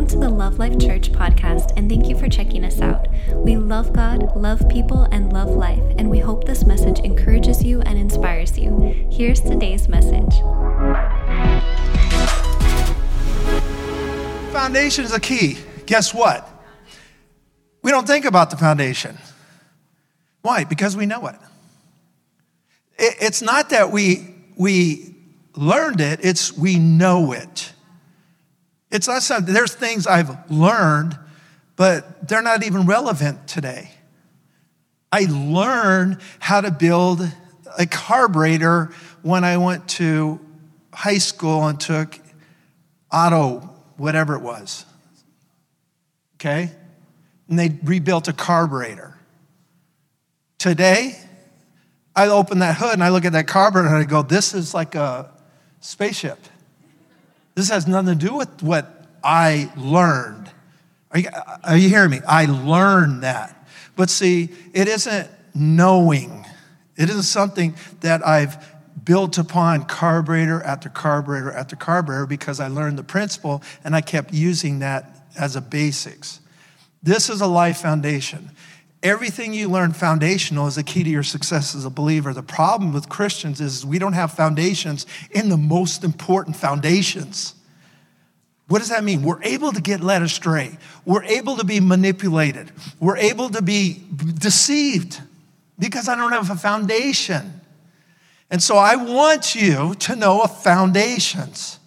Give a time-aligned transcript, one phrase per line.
[0.00, 3.06] Welcome to the Love Life Church podcast, and thank you for checking us out.
[3.34, 7.82] We love God, love people, and love life, and we hope this message encourages you
[7.82, 8.78] and inspires you.
[9.12, 10.40] Here's today's message.
[14.54, 15.58] Foundation is a key.
[15.84, 16.48] Guess what?
[17.82, 19.18] We don't think about the foundation.
[20.40, 20.64] Why?
[20.64, 21.36] Because we know it.
[22.98, 25.14] it it's not that we, we
[25.56, 27.74] learned it, it's we know it.
[28.90, 31.18] It's not something, there's things I've learned,
[31.76, 33.90] but they're not even relevant today.
[35.12, 37.26] I learned how to build
[37.78, 40.40] a carburetor when I went to
[40.92, 42.18] high school and took
[43.12, 43.60] auto,
[43.96, 44.84] whatever it was.
[46.36, 46.70] Okay?
[47.48, 49.16] And they rebuilt a carburetor.
[50.58, 51.18] Today,
[52.14, 54.74] I open that hood and I look at that carburetor and I go, this is
[54.74, 55.32] like a
[55.80, 56.38] spaceship.
[57.60, 60.50] This has nothing to do with what I learned.
[61.10, 61.28] Are you,
[61.62, 62.20] are you hearing me?
[62.26, 63.54] I learned that.
[63.96, 66.46] But see, it isn't knowing,
[66.96, 68.66] it isn't something that I've
[69.04, 74.32] built upon carburetor after carburetor after carburetor because I learned the principle and I kept
[74.32, 76.40] using that as a basics.
[77.02, 78.52] This is a life foundation.
[79.02, 82.34] Everything you learn foundational is the key to your success as a believer.
[82.34, 87.54] The problem with Christians is we don't have foundations in the most important foundations.
[88.68, 89.22] What does that mean?
[89.22, 90.78] We're able to get led astray.
[91.06, 92.70] We're able to be manipulated.
[93.00, 94.02] We're able to be
[94.38, 95.20] deceived
[95.78, 97.60] because I don't have a foundation.
[98.50, 101.78] And so I want you to know of foundations.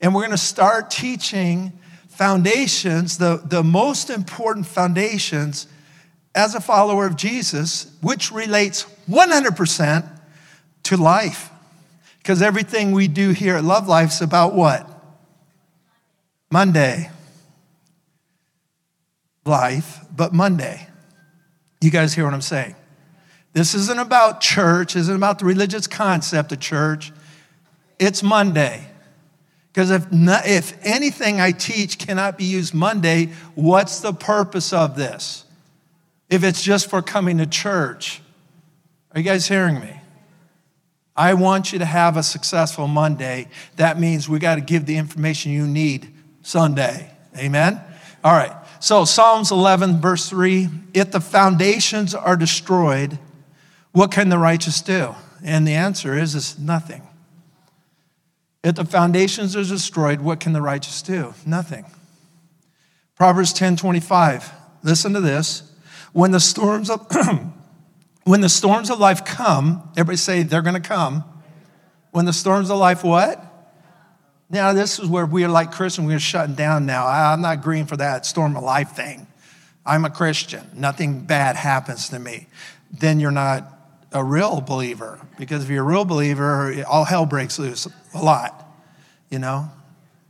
[0.00, 5.66] And we're going to start teaching foundations, the, the most important foundations
[6.36, 10.20] as a follower of Jesus, which relates 100%
[10.84, 11.50] to life.
[12.18, 14.88] Because everything we do here at Love Life is about what?
[16.50, 17.10] Monday.
[19.46, 20.86] Life, but Monday.
[21.80, 22.76] You guys hear what I'm saying?
[23.54, 27.12] This isn't about church, isn't about the religious concept of church.
[27.98, 28.86] It's Monday.
[29.72, 35.45] Because if, if anything I teach cannot be used Monday, what's the purpose of this?
[36.28, 38.20] If it's just for coming to church.
[39.12, 40.00] Are you guys hearing me?
[41.16, 43.48] I want you to have a successful Monday.
[43.76, 47.10] That means we got to give the information you need Sunday.
[47.38, 47.80] Amen?
[48.22, 48.52] All right.
[48.80, 53.18] So, Psalms 11, verse 3 If the foundations are destroyed,
[53.92, 55.14] what can the righteous do?
[55.42, 57.02] And the answer is, is nothing.
[58.62, 61.32] If the foundations are destroyed, what can the righteous do?
[61.46, 61.86] Nothing.
[63.14, 64.52] Proverbs 10 25.
[64.82, 65.72] Listen to this.
[66.16, 67.06] When the storms of
[68.24, 71.24] when the storms of life come, everybody say they're going to come.
[72.10, 73.38] When the storms of life what?
[74.48, 77.06] Now this is where we're like Christian, we're shutting down now.
[77.06, 79.26] I'm not agreeing for that storm of life thing.
[79.84, 80.66] I'm a Christian.
[80.72, 82.46] Nothing bad happens to me.
[82.90, 83.70] Then you're not
[84.10, 88.66] a real believer because if you're a real believer, all hell breaks loose a lot,
[89.28, 89.70] you know.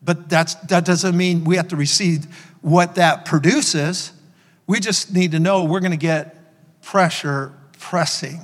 [0.03, 2.25] But that's that doesn't mean we have to receive
[2.61, 4.11] what that produces.
[4.67, 8.41] We just need to know we're going to get pressure pressing,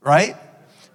[0.00, 0.36] right?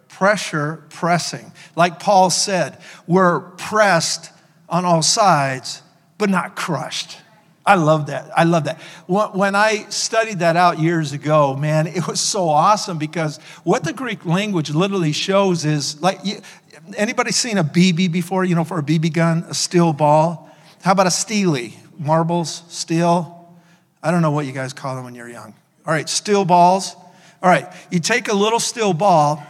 [0.07, 1.51] Pressure pressing.
[1.75, 2.77] Like Paul said,
[3.07, 4.31] we're pressed
[4.69, 5.81] on all sides,
[6.17, 7.17] but not crushed.
[7.65, 8.31] I love that.
[8.35, 8.79] I love that.
[9.07, 13.91] When I studied that out years ago, man, it was so awesome because what the
[13.91, 16.19] Greek language literally shows is like,
[16.95, 18.45] anybody seen a BB before?
[18.45, 20.49] You know, for a BB gun, a steel ball?
[20.81, 21.77] How about a steely?
[21.99, 23.36] Marbles, steel?
[24.07, 25.53] I don't know what you guys call them when you're young.
[25.85, 26.95] All right, steel balls.
[27.43, 29.45] All right, you take a little steel ball,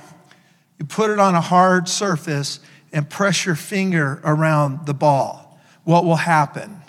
[0.80, 2.60] you put it on a hard surface,
[2.92, 5.60] and press your finger around the ball.
[5.84, 6.82] What will happen?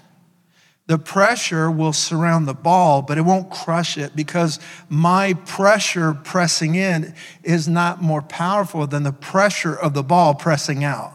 [0.86, 4.58] The pressure will surround the ball, but it won't crush it because
[4.88, 10.84] my pressure pressing in is not more powerful than the pressure of the ball pressing
[10.84, 11.12] out.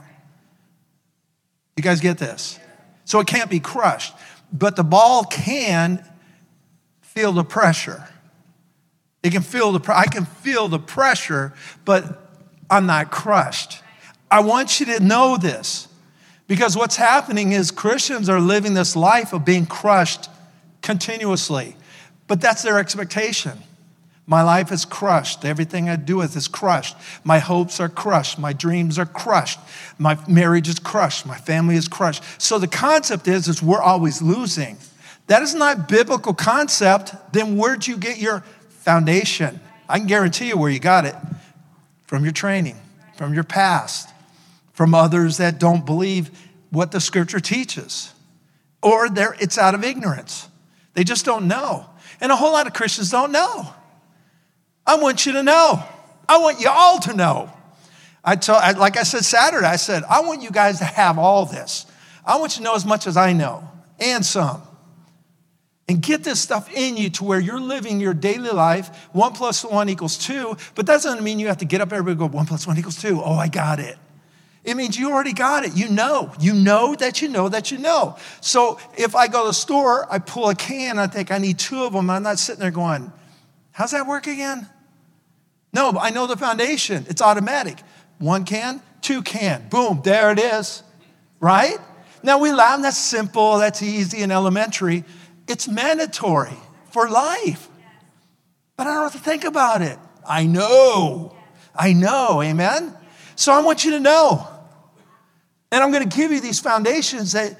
[1.78, 2.60] You guys get this?
[3.06, 4.14] So it can't be crushed,
[4.52, 6.08] but the ball can
[7.14, 8.08] feel the pressure.
[9.22, 11.54] It can feel the I can feel the pressure,
[11.86, 12.28] but
[12.72, 13.82] I'm not crushed.
[14.32, 15.88] I want you to know this
[16.48, 20.28] because what's happening is Christians are living this life of being crushed
[20.82, 21.76] continuously.
[22.28, 23.60] But that's their expectation.
[24.26, 25.46] My life is crushed.
[25.46, 26.96] Everything I do with is crushed.
[27.24, 28.40] My hopes are crushed.
[28.40, 29.60] My dreams are crushed.
[30.00, 31.28] My marriage is crushed.
[31.28, 32.24] My family is crushed.
[32.42, 34.78] So the concept is, is we're always losing
[35.28, 39.60] that is not biblical concept, then where'd you get your foundation?
[39.88, 41.16] I can guarantee you where you got it
[42.08, 42.78] from your training,
[43.16, 44.10] from your past,
[44.74, 46.30] from others that don't believe
[46.72, 48.12] what the scripture teaches.
[48.82, 50.50] or it's out of ignorance.
[50.94, 51.86] They just don't know.
[52.20, 53.68] And a whole lot of Christians don't know.
[54.86, 55.82] I want you to know.
[56.28, 57.52] I want you all to know.
[58.24, 61.46] I told, like I said Saturday, I said, I want you guys to have all
[61.46, 61.86] this.
[62.26, 64.62] I want you to know as much as I know and some.
[65.90, 69.10] And get this stuff in you to where you're living your daily life.
[69.12, 72.16] One plus one equals two, but that doesn't mean you have to get up every
[72.16, 73.22] go, one plus one equals two.
[73.22, 73.98] Oh, I got it.
[74.64, 75.76] It means you already got it.
[75.76, 76.32] You know.
[76.40, 78.16] You know that you know that you know.
[78.40, 81.60] So if I go to the store, I pull a can, I think I need
[81.60, 82.10] two of them.
[82.10, 83.12] I'm not sitting there going,
[83.72, 84.70] how's that work again?
[85.74, 87.06] No, I know the foundation.
[87.10, 87.80] It's automatic.
[88.20, 89.68] One can, two can.
[89.68, 90.82] Boom, there it is.
[91.42, 91.78] Right?
[92.22, 95.04] Now we laugh, that's simple, that's easy and elementary.
[95.48, 96.58] It's mandatory
[96.92, 97.68] for life.
[98.78, 99.98] But I don't have to think about it.
[100.28, 101.36] I know.
[101.76, 102.42] I know.
[102.42, 102.96] Amen?
[103.36, 104.48] So I want you to know.
[105.72, 107.60] And I'm going to give you these foundations that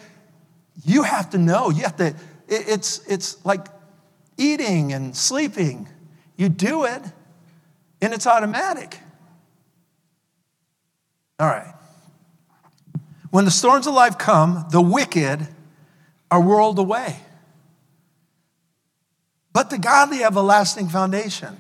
[0.86, 1.70] you have to know.
[1.70, 2.16] You have to,
[2.48, 3.68] it's, it's like
[4.38, 5.88] eating and sleeping.
[6.38, 7.02] You do it,
[8.02, 9.00] and it's automatic.
[11.40, 11.74] All right.
[13.30, 15.48] When the storms of life come, the wicked
[16.30, 17.18] are whirled away.
[19.54, 21.56] But the godly have a lasting foundation.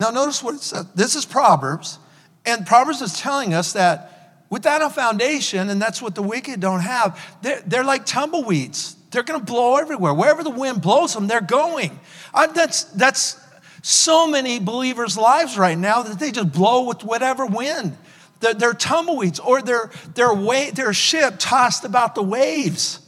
[0.00, 0.86] Now, notice what it says.
[0.94, 1.98] This is Proverbs,
[2.44, 6.80] and Proverbs is telling us that without a foundation, and that's what the wicked don't
[6.80, 8.96] have, they're, they're like tumbleweeds.
[9.10, 10.14] They're going to blow everywhere.
[10.14, 11.98] Wherever the wind blows them, they're going.
[12.34, 13.40] I, that's, that's
[13.82, 17.96] so many believers' lives right now that they just blow with whatever wind.
[18.40, 20.34] They're, they're tumbleweeds, or their, their,
[20.72, 23.00] their ship tossed about the waves.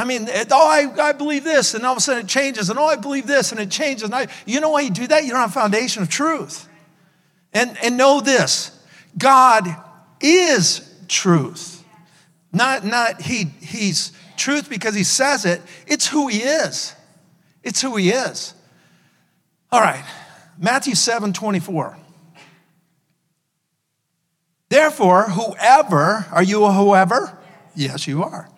[0.00, 2.78] I mean, oh, I, I believe this, and all of a sudden it changes, and
[2.78, 4.04] oh, I believe this, and it changes.
[4.04, 5.24] And I, you know why you do that?
[5.24, 6.66] You don't have a foundation of truth.
[7.52, 8.80] And, and know this
[9.18, 9.68] God
[10.22, 11.84] is truth.
[12.50, 16.94] Not, not he, he's truth because he says it, it's who he is.
[17.62, 18.54] It's who he is.
[19.70, 20.04] All right,
[20.58, 21.98] Matthew 7 24.
[24.70, 27.36] Therefore, whoever, are you a whoever?
[27.76, 28.48] Yes, you are.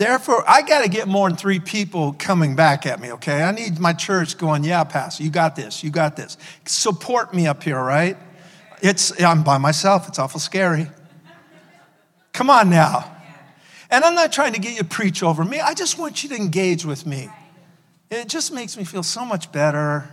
[0.00, 3.42] Therefore, I got to get more than three people coming back at me, okay?
[3.42, 6.38] I need my church going, yeah, Pastor, you got this, you got this.
[6.64, 8.16] Support me up here, right?
[8.80, 10.86] It's, I'm by myself, it's awful scary.
[12.32, 13.14] Come on now.
[13.90, 16.30] And I'm not trying to get you to preach over me, I just want you
[16.30, 17.28] to engage with me.
[18.10, 20.08] It just makes me feel so much better,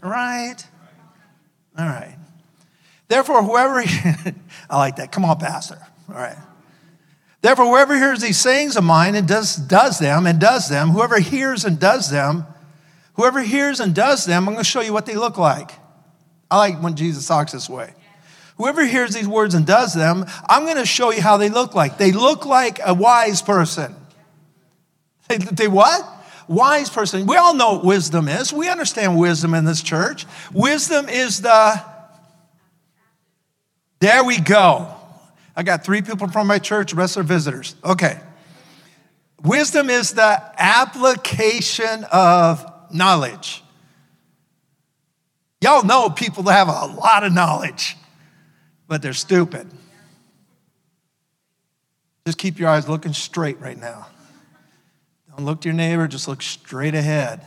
[0.00, 0.56] right?
[1.78, 2.16] All right.
[3.08, 3.80] Therefore, whoever,
[4.70, 5.12] I like that.
[5.12, 5.78] Come on, Pastor.
[6.08, 6.38] All right.
[7.42, 11.18] Therefore, whoever hears these sayings of mine and does, does them and does them, whoever
[11.18, 12.44] hears and does them,
[13.14, 15.70] whoever hears and does them, I'm going to show you what they look like.
[16.50, 17.92] I like when Jesus talks this way.
[18.56, 21.74] Whoever hears these words and does them, I'm going to show you how they look
[21.74, 21.98] like.
[21.98, 23.94] They look like a wise person.
[25.28, 26.08] They, they what?
[26.48, 27.26] Wise person.
[27.26, 28.52] We all know what wisdom is.
[28.52, 30.24] We understand wisdom in this church.
[30.52, 31.82] Wisdom is the
[33.98, 34.95] there we go.
[35.56, 37.74] I got three people from my church, rest are visitors.
[37.82, 38.20] Okay.
[39.42, 43.62] Wisdom is the application of knowledge.
[45.62, 47.96] Y'all know people that have a lot of knowledge,
[48.86, 49.70] but they're stupid.
[52.26, 54.08] Just keep your eyes looking straight right now.
[55.30, 57.40] Don't look to your neighbor, just look straight ahead.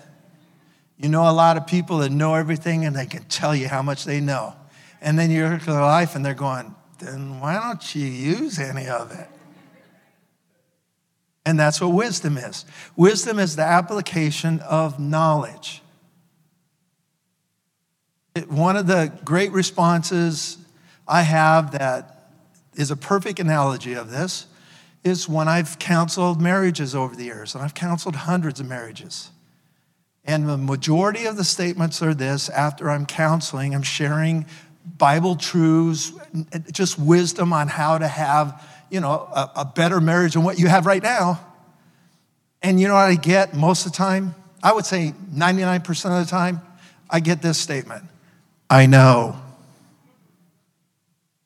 [0.97, 3.81] You know a lot of people that know everything and they can tell you how
[3.81, 4.55] much they know.
[5.01, 8.59] And then you look at their life and they're going, then why don't you use
[8.59, 9.27] any of it?
[11.45, 12.65] And that's what wisdom is.
[12.95, 15.81] Wisdom is the application of knowledge.
[18.35, 20.57] It, one of the great responses
[21.07, 22.29] I have that
[22.75, 24.45] is a perfect analogy of this
[25.03, 29.31] is when I've counseled marriages over the years, and I've counseled hundreds of marriages.
[30.25, 34.45] And the majority of the statements are this after I'm counseling, I'm sharing
[34.85, 36.11] Bible truths,
[36.71, 40.67] just wisdom on how to have, you know, a, a, better marriage than what you
[40.67, 41.39] have right now.
[42.61, 44.35] And you know what I get most of the time?
[44.61, 45.87] I would say 99%
[46.19, 46.61] of the time,
[47.09, 48.03] I get this statement
[48.69, 49.39] I know.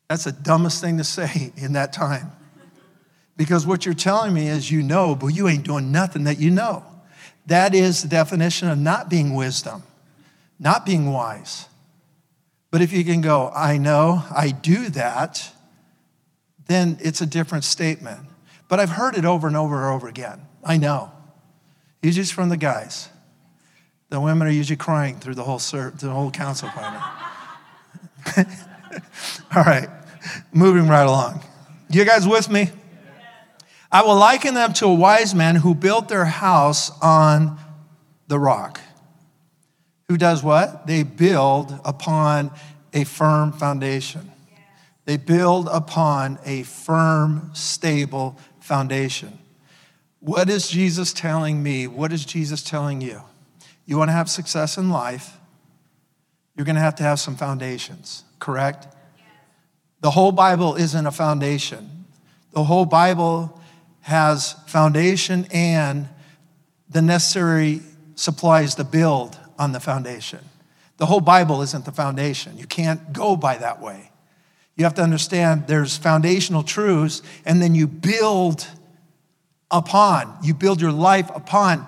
[0.10, 2.32] That's the dumbest thing to say in that time.
[3.38, 6.52] Because what you're telling me is you know, but you ain't doing nothing that you
[6.52, 6.84] know.
[7.48, 9.84] That is the definition of not being wisdom,
[10.60, 11.68] not being wise.
[12.74, 15.52] But if you can go, I know, I do that,
[16.66, 18.22] then it's a different statement.
[18.68, 20.42] But I've heard it over and over and over again.
[20.64, 21.12] I know.
[22.02, 23.10] Usually it's from the guys.
[24.10, 27.04] The women are usually crying through the whole, the whole counsel appointment.
[29.56, 29.90] All right,
[30.52, 31.44] moving right along.
[31.92, 32.72] You guys with me?
[33.92, 37.60] I will liken them to a wise man who built their house on
[38.30, 38.82] the rock.
[40.10, 40.88] Who does what?
[40.88, 42.52] They build upon
[42.94, 44.32] a firm foundation.
[45.06, 49.40] They build upon a firm, stable foundation.
[50.20, 51.88] What is Jesus telling me?
[51.88, 53.22] What is Jesus telling you?
[53.86, 55.38] You want to have success in life,
[56.56, 58.88] you're going to have to have some foundations, correct?
[60.02, 62.06] The whole Bible isn't a foundation.
[62.52, 63.60] The whole Bible
[64.02, 66.08] has foundation and
[66.90, 67.82] the necessary
[68.16, 70.40] supplies to build on the foundation.
[70.98, 72.58] The whole Bible isn't the foundation.
[72.58, 74.12] You can't go by that way.
[74.76, 78.68] You have to understand there's foundational truths, and then you build
[79.70, 81.86] upon, you build your life upon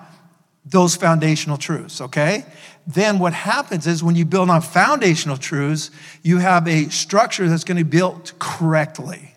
[0.64, 2.44] those foundational truths, okay?
[2.86, 5.90] Then what happens is when you build on foundational truths,
[6.22, 9.34] you have a structure that's going to be built correctly.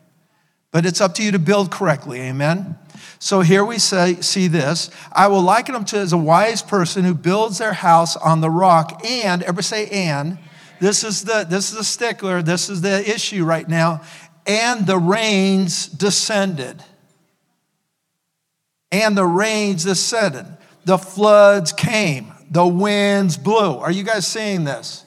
[0.71, 2.77] But it's up to you to build correctly, amen?
[3.19, 7.03] So here we say, see this I will liken them to as a wise person
[7.03, 10.39] who builds their house on the rock, and, ever say, and,
[10.79, 14.01] this is the this is the stickler, this is the issue right now.
[14.47, 16.81] And the rains descended.
[18.91, 20.45] And the rains descended.
[20.85, 22.31] The floods came.
[22.49, 23.77] The winds blew.
[23.77, 25.05] Are you guys seeing this?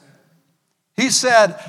[0.95, 1.59] He said,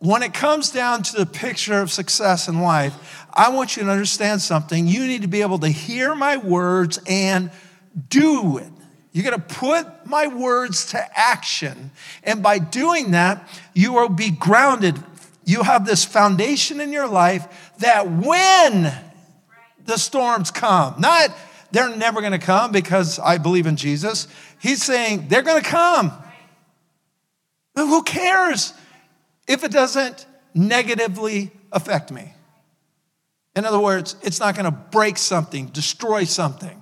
[0.00, 3.90] when it comes down to the picture of success in life, I want you to
[3.90, 4.86] understand something.
[4.86, 7.50] You need to be able to hear my words and
[8.08, 8.72] do it.
[9.12, 11.90] You got to put my words to action.
[12.24, 14.98] And by doing that, you will be grounded.
[15.44, 18.92] You have this foundation in your life that when
[19.84, 21.30] the storms come, not
[21.72, 24.28] they're never going to come because I believe in Jesus.
[24.60, 26.12] He's saying they're going to come.
[27.74, 28.72] But who cares
[29.50, 32.32] if it doesn't negatively affect me?
[33.56, 36.80] In other words, it's not going to break something, destroy something,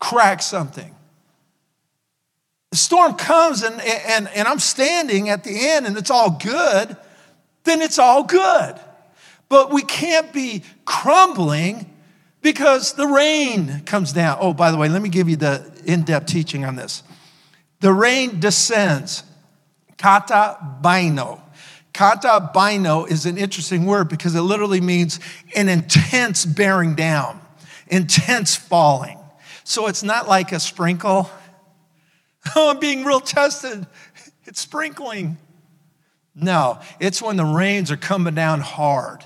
[0.00, 0.92] crack something.
[2.72, 6.96] The storm comes and, and, and I'm standing at the end and it's all good,
[7.62, 8.74] then it's all good.
[9.48, 11.88] But we can't be crumbling
[12.42, 14.38] because the rain comes down.
[14.40, 17.04] Oh, by the way, let me give you the in depth teaching on this.
[17.78, 19.22] The rain descends,
[19.96, 21.43] kata bino.
[21.94, 25.20] Kata bino is an interesting word because it literally means
[25.56, 27.40] an intense bearing down,
[27.86, 29.18] intense falling.
[29.62, 31.30] So it's not like a sprinkle
[32.56, 33.86] Oh, I'm being real tested.
[34.44, 35.38] It's sprinkling.
[36.34, 39.24] No, it's when the rains are coming down hard.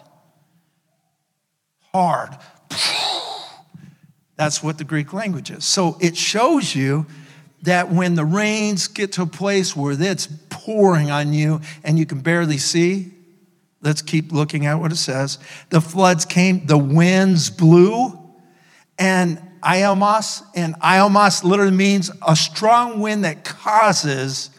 [1.92, 2.37] Hard.
[4.37, 5.64] That's what the Greek language is.
[5.64, 7.06] So it shows you
[7.62, 12.06] that when the rains get to a place where it's pouring on you and you
[12.06, 13.12] can barely see,
[13.82, 15.38] let's keep looking at what it says.
[15.70, 18.18] The floods came, the winds blew,
[18.98, 24.50] and iomos, and iomos literally means a strong wind that causes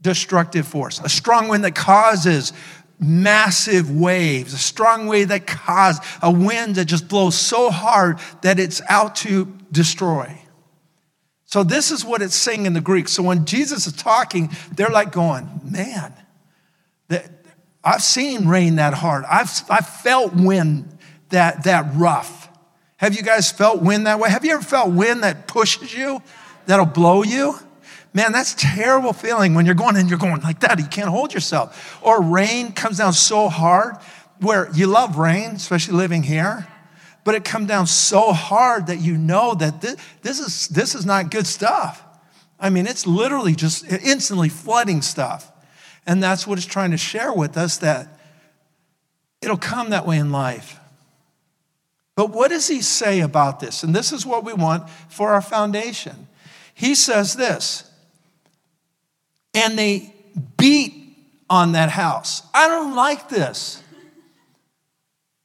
[0.00, 2.52] destructive force, a strong wind that causes
[3.00, 8.60] massive waves, a strong wave that causes a wind that just blows so hard that
[8.60, 10.38] it's out to destroy.
[11.46, 13.08] So, this is what it's saying in the Greek.
[13.08, 16.12] So, when Jesus is talking, they're like going, Man,
[17.84, 19.24] I've seen rain that hard.
[19.30, 20.98] I've, I've felt wind
[21.28, 22.48] that, that rough.
[22.96, 24.30] Have you guys felt wind that way?
[24.30, 26.22] Have you ever felt wind that pushes you,
[26.64, 27.58] that'll blow you?
[28.14, 30.78] Man, that's terrible feeling when you're going and you're going like that.
[30.78, 31.98] You can't hold yourself.
[32.02, 33.96] Or rain comes down so hard
[34.40, 36.66] where you love rain, especially living here,
[37.24, 41.06] but it comes down so hard that you know that this, this, is, this is
[41.06, 42.02] not good stuff.
[42.60, 45.50] I mean, it's literally just instantly flooding stuff.
[46.06, 48.20] And that's what it's trying to share with us that
[49.40, 50.78] it'll come that way in life.
[52.14, 53.82] But what does he say about this?
[53.82, 56.28] And this is what we want for our foundation.
[56.74, 57.90] He says this,
[59.52, 60.14] and they
[60.56, 60.94] beat
[61.48, 62.42] on that house.
[62.52, 63.82] I don't like this.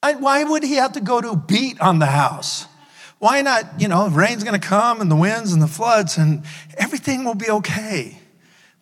[0.02, 2.68] I, why would he have to go to beat on the house?
[3.20, 6.44] Why not, you know, rain's gonna come and the winds and the floods and
[6.78, 8.18] everything will be okay.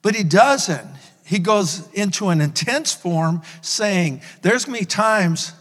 [0.03, 0.87] But he doesn't.
[1.25, 5.53] He goes into an intense form saying, There's gonna be times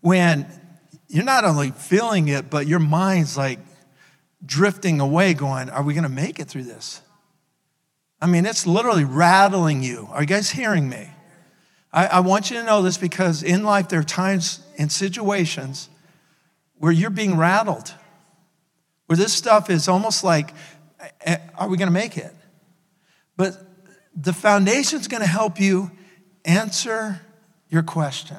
[0.00, 0.46] when
[1.08, 3.58] you're not only feeling it, but your mind's like
[4.44, 7.02] drifting away, going, Are we to make it through this?
[8.22, 10.08] I mean, it's literally rattling you.
[10.10, 11.10] Are you guys hearing me?
[11.92, 15.88] I, I want you to know this because in life, there are times and situations
[16.78, 17.94] where you're being rattled,
[19.06, 20.52] where this stuff is almost like,
[21.56, 22.34] Are we going to make it?
[23.36, 23.54] But
[24.16, 25.90] the foundation's going to help you
[26.44, 27.20] answer
[27.68, 28.36] your question.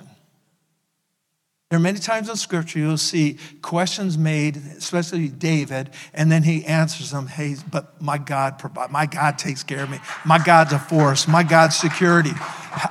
[1.75, 6.63] There are many times in scripture you'll see questions made, especially David, and then he
[6.63, 9.99] answers them, hey, but my God provide, my God takes care of me.
[10.23, 12.29] My God's a force, my God's security.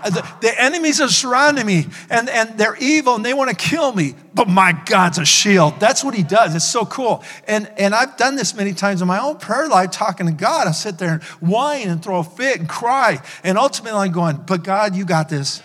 [0.05, 3.91] The, the enemies are surrounding me and, and they're evil and they want to kill
[3.91, 5.81] me, but my God's a shield.
[5.81, 6.55] That's what he does.
[6.55, 7.25] It's so cool.
[7.49, 10.69] And, and I've done this many times in my own prayer life, talking to God.
[10.69, 13.23] I sit there and whine and throw a fit and cry.
[13.45, 15.63] And ultimately I'm going, but God, you got this.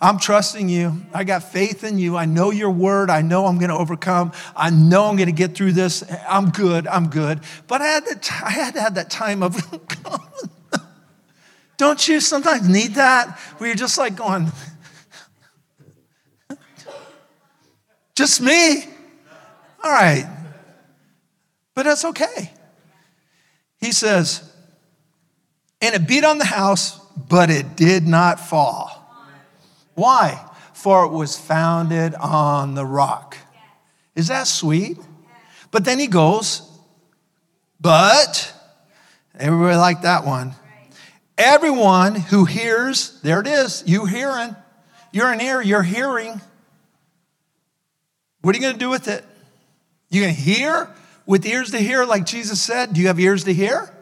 [0.00, 1.02] I'm trusting you.
[1.12, 2.16] I got faith in you.
[2.16, 3.10] I know your word.
[3.10, 4.32] I know I'm going to overcome.
[4.54, 6.04] I know I'm going to get through this.
[6.28, 6.86] I'm good.
[6.86, 7.40] I'm good.
[7.66, 9.56] But I had to, I had, to have that time of,
[10.04, 10.24] oh,
[11.76, 13.38] don't you sometimes need that?
[13.58, 14.52] Where you're just like going,
[18.14, 18.84] just me?
[19.82, 20.26] All right.
[21.74, 22.52] But that's okay.
[23.80, 24.48] He says,
[25.80, 28.97] and it beat on the house, but it did not fall.
[29.98, 30.40] Why?
[30.74, 33.36] For it was founded on the rock.
[34.14, 34.96] Is that sweet?
[35.72, 36.62] But then he goes,
[37.80, 38.54] but,
[39.38, 40.54] everybody like that one.
[41.36, 44.54] Everyone who hears, there it is, you hearing,
[45.12, 46.40] you're an ear, you're hearing.
[48.42, 49.24] What are you going to do with it?
[50.10, 50.90] You going to hear
[51.26, 52.92] with ears to hear, like Jesus said?
[52.94, 53.92] Do you have ears to hear?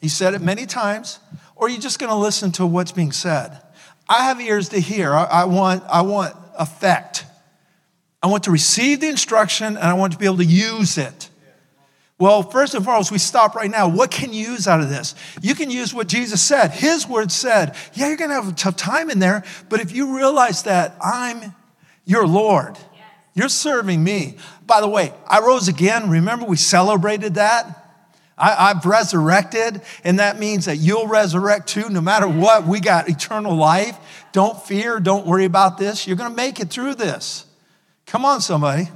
[0.00, 1.20] He said it many times.
[1.54, 3.62] Or are you just going to listen to what's being said?
[4.08, 5.12] I have ears to hear.
[5.12, 7.24] I, I, want, I want effect.
[8.22, 11.30] I want to receive the instruction and I want to be able to use it.
[12.18, 13.88] Well, first and foremost, we stop right now.
[13.88, 15.14] What can you use out of this?
[15.42, 16.70] You can use what Jesus said.
[16.70, 19.92] His word said, Yeah, you're going to have a tough time in there, but if
[19.92, 21.54] you realize that I'm
[22.06, 22.78] your Lord,
[23.34, 24.38] you're serving me.
[24.66, 26.08] By the way, I rose again.
[26.08, 27.85] Remember, we celebrated that?
[28.38, 32.66] I, have resurrected, and that means that you'll resurrect too, no matter what.
[32.66, 33.96] We got eternal life.
[34.32, 36.06] Don't fear, don't worry about this.
[36.06, 37.46] You're going to make it through this.
[38.04, 38.88] Come on, somebody.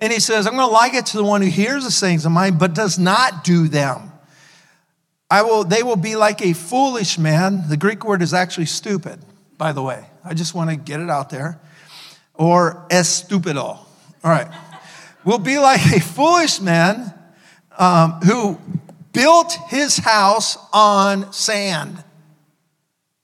[0.00, 2.26] And he says, I'm going to like it to the one who hears the sayings
[2.26, 4.12] of mine, but does not do them.
[5.30, 7.68] I will, they will be like a foolish man.
[7.68, 9.18] The Greek word is actually stupid,
[9.56, 10.04] by the way.
[10.22, 11.58] I just want to get it out there.
[12.34, 13.78] Or estupido.
[13.78, 13.86] All
[14.24, 14.48] right.
[15.24, 17.13] Will be like a foolish man
[17.78, 18.58] um, who
[19.12, 22.02] built his house on sand.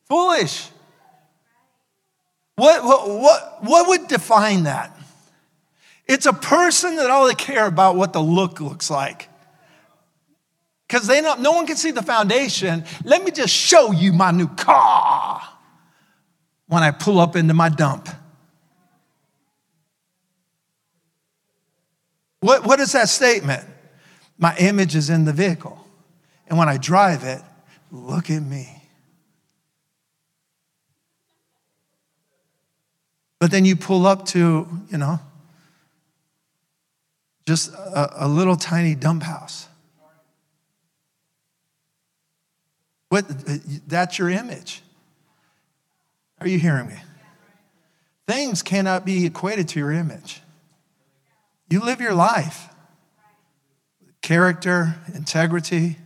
[0.08, 0.68] Foolish.
[2.56, 4.96] What, what, what, what would define that?
[6.06, 9.28] It's a person that all they care about what the look looks like.
[10.86, 12.84] Because they no one can see the foundation.
[13.04, 15.40] Let me just show you my new car
[16.66, 18.08] when I pull up into my dump.
[22.40, 23.64] What, what is that statement?
[24.40, 25.86] My image is in the vehicle.
[26.48, 27.42] And when I drive it,
[27.92, 28.82] look at me.
[33.38, 35.20] But then you pull up to, you know,
[37.46, 39.68] just a, a little tiny dump house.
[43.10, 43.26] What,
[43.88, 44.82] that's your image.
[46.40, 46.96] Are you hearing me?
[48.26, 50.40] Things cannot be equated to your image.
[51.68, 52.69] You live your life
[54.22, 55.96] character, integrity.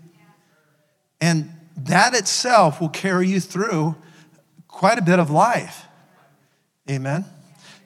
[1.21, 3.97] And that itself will carry you through
[4.69, 5.87] quite a bit of life.
[6.91, 7.25] Amen.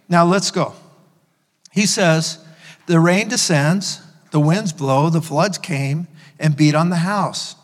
[0.09, 0.75] Now let's go.
[1.71, 2.45] He says,
[2.87, 7.57] The rain descends, the winds blow, the floods came and beat on the house,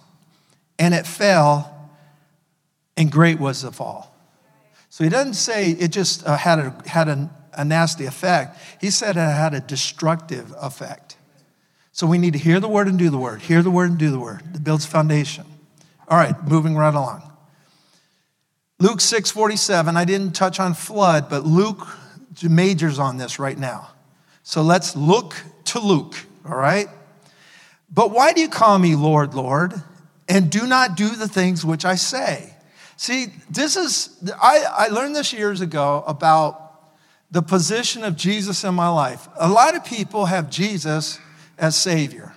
[0.78, 1.90] and it fell,
[2.96, 4.14] and great was the fall.
[4.90, 8.90] So he doesn't say it just uh, had, a, had a, a nasty effect, he
[8.90, 11.13] said it had a destructive effect.
[11.94, 13.98] So we need to hear the word and do the word, hear the word and
[13.98, 14.42] do the word.
[14.52, 15.46] That builds foundation.
[16.08, 17.22] All right, moving right along.
[18.80, 21.86] Luke 6 47, I didn't touch on flood, but Luke
[22.42, 23.90] majors on this right now.
[24.42, 26.88] So let's look to Luke, all right?
[27.88, 29.72] But why do you call me Lord, Lord,
[30.28, 32.56] and do not do the things which I say?
[32.96, 36.60] See, this is, I, I learned this years ago about
[37.30, 39.28] the position of Jesus in my life.
[39.36, 41.20] A lot of people have Jesus
[41.58, 42.34] as Savior.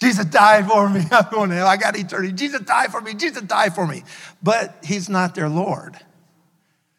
[0.00, 1.02] Jesus died for me.
[1.12, 1.66] I'm going to hell.
[1.66, 2.32] I got eternity.
[2.32, 3.14] Jesus died for me.
[3.14, 4.02] Jesus died for me.
[4.42, 5.96] But he's not their Lord.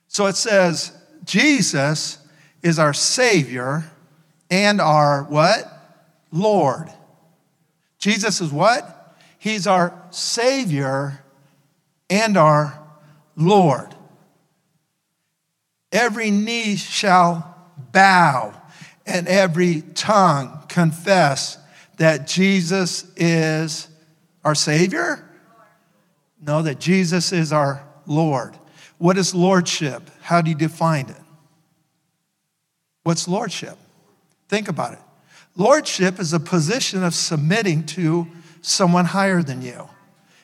[0.07, 2.19] So it says, Jesus
[2.61, 3.83] is our Savior
[4.49, 5.69] and our what?
[6.31, 6.89] Lord.
[7.99, 9.17] Jesus is what?
[9.37, 11.21] He's our Savior
[12.09, 12.79] and our
[13.35, 13.93] Lord.
[15.91, 17.55] Every knee shall
[17.91, 18.53] bow
[19.05, 21.57] and every tongue confess
[21.97, 23.87] that Jesus is
[24.43, 25.23] our Savior?
[26.41, 28.57] No, that Jesus is our Lord.
[28.97, 30.09] What is lordship?
[30.21, 31.21] How do you define it?
[33.03, 33.77] What's lordship?
[34.49, 34.99] Think about it.
[35.55, 38.27] Lordship is a position of submitting to
[38.61, 39.89] someone higher than you.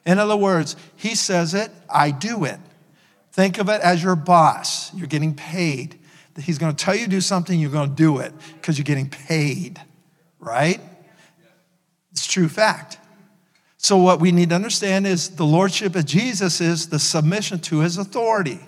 [0.05, 2.59] In other words, he says it, I do it.
[3.31, 4.93] Think of it as your boss.
[4.93, 5.98] You're getting paid.
[6.41, 8.83] He's going to tell you to do something, you're going to do it because you're
[8.83, 9.81] getting paid,
[10.39, 10.79] right?
[12.11, 12.97] It's true fact.
[13.77, 17.79] So, what we need to understand is the lordship of Jesus is the submission to
[17.79, 18.59] his authority.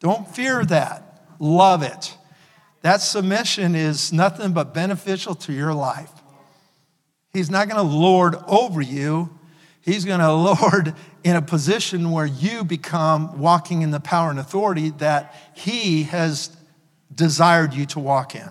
[0.00, 2.16] Don't fear that, love it.
[2.82, 6.10] That submission is nothing but beneficial to your life.
[7.34, 9.38] He's not going to lord over you,
[9.82, 14.38] he's going to lord in a position where you become walking in the power and
[14.38, 16.56] authority that he has
[17.20, 18.48] desired you to walk in.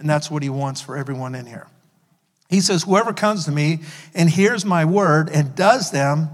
[0.00, 1.68] And that's what he wants for everyone in here.
[2.50, 3.78] He says, Whoever comes to me
[4.12, 6.30] and hears my word and does them,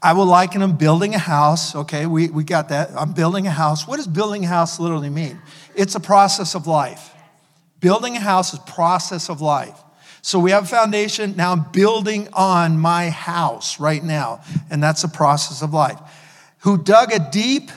[0.00, 1.74] I will liken him building a house.
[1.74, 2.90] Okay, we, we got that.
[2.96, 3.86] I'm building a house.
[3.86, 5.40] What does building a house literally mean?
[5.74, 7.12] It's a process of life.
[7.80, 9.76] Building a house is process of life.
[10.22, 11.34] So we have a foundation.
[11.36, 14.42] Now I'm building on my house right now.
[14.70, 15.98] And that's a process of life.
[16.60, 17.70] Who dug a deep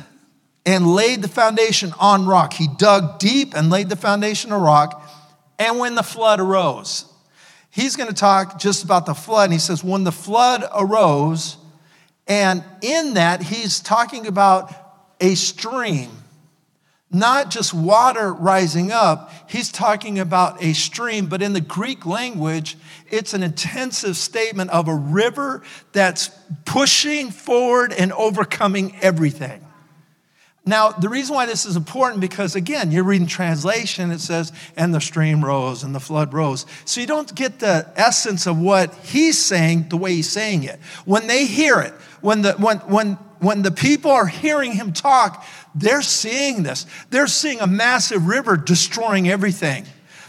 [0.66, 2.54] and laid the foundation on rock.
[2.54, 5.10] He dug deep and laid the foundation on rock.
[5.58, 7.06] And when the flood arose,
[7.70, 9.46] he's going to talk just about the flood.
[9.46, 11.58] And he says, when the flood arose,
[12.28, 14.74] and in that, he's talking about
[15.20, 16.10] a stream,
[17.12, 19.32] not just water rising up.
[19.48, 22.78] He's talking about a stream, but in the Greek language,
[23.10, 26.30] it's an intensive statement of a river that's
[26.66, 29.66] pushing forward and overcoming everything.
[30.64, 34.94] Now, the reason why this is important because again, you're reading translation, it says, and
[34.94, 36.68] the stream rose and the flood rose.
[36.86, 40.80] So you don't get the essence of what he's saying the way he's saying it.
[41.06, 45.44] When they hear it, when the when when when the people are hearing him talk,
[45.74, 46.86] they're seeing this.
[47.10, 49.86] They're seeing a massive river destroying everything.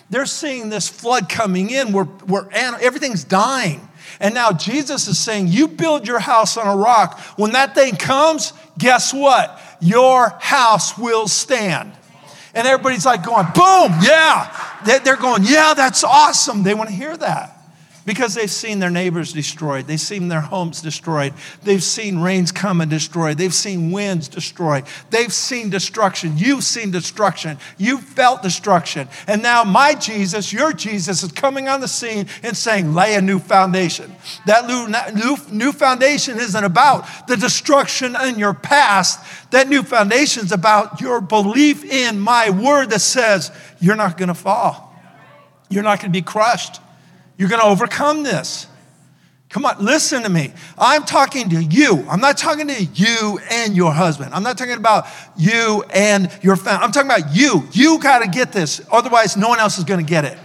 [0.09, 3.87] They're seeing this flood coming in where, where everything's dying.
[4.21, 7.19] And now Jesus is saying, You build your house on a rock.
[7.37, 9.61] When that thing comes, guess what?
[9.83, 11.93] Your house will stand.
[12.55, 14.79] And everybody's like going, Boom, yeah.
[15.05, 16.63] They're going, Yeah, that's awesome.
[16.63, 17.62] They want to hear that
[18.05, 19.87] because they've seen their neighbors destroyed.
[19.87, 21.35] They've seen their homes destroyed.
[21.63, 23.35] They've seen rains come and destroy.
[23.35, 24.83] They've seen winds destroy.
[25.11, 26.37] They've seen destruction.
[26.37, 27.59] You've seen destruction.
[27.79, 29.09] You've felt destruction.
[29.27, 33.23] And now my Jesus, your Jesus, is coming on the scene and saying, lay a
[33.23, 34.13] new foundation.
[34.47, 34.67] That
[35.53, 39.21] new, foundation isn't about the destruction in your past.
[39.53, 44.29] That new foundation is about your belief in my word that says, you're not going
[44.29, 44.93] to fall.
[45.69, 46.82] You're not going to be crushed.
[47.43, 48.69] You're going to overcome this.
[49.49, 50.53] Come on, listen to me.
[50.79, 52.07] I'm talking to you.
[52.09, 54.33] I'm not talking to you and your husband.
[54.33, 56.85] I'm not talking about you and your family.
[56.85, 57.67] I'm talking about you.
[57.73, 58.81] You got to get this.
[58.93, 60.39] Otherwise, no one else is going to get it.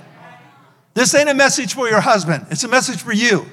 [0.96, 3.46] This ain't a message for your husband, it's a message for you.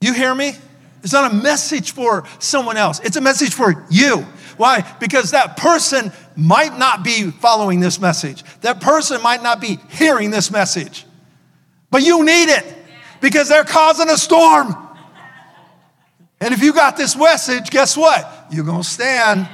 [0.00, 0.54] You hear me?
[1.02, 4.26] It's not a message for someone else, it's a message for you.
[4.56, 4.90] Why?
[5.00, 10.30] Because that person might not be following this message, that person might not be hearing
[10.30, 11.05] this message.
[11.90, 12.64] But you need it
[13.20, 14.74] because they're causing a storm.
[16.40, 18.46] And if you got this message, guess what?
[18.50, 19.48] You're going to stand.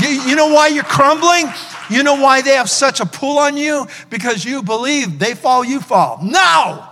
[0.00, 1.46] You, you, know why you're crumbling?
[1.88, 3.86] You know why they have such a pull on you?
[4.10, 6.18] Because you believe they fall, you fall.
[6.22, 6.86] No!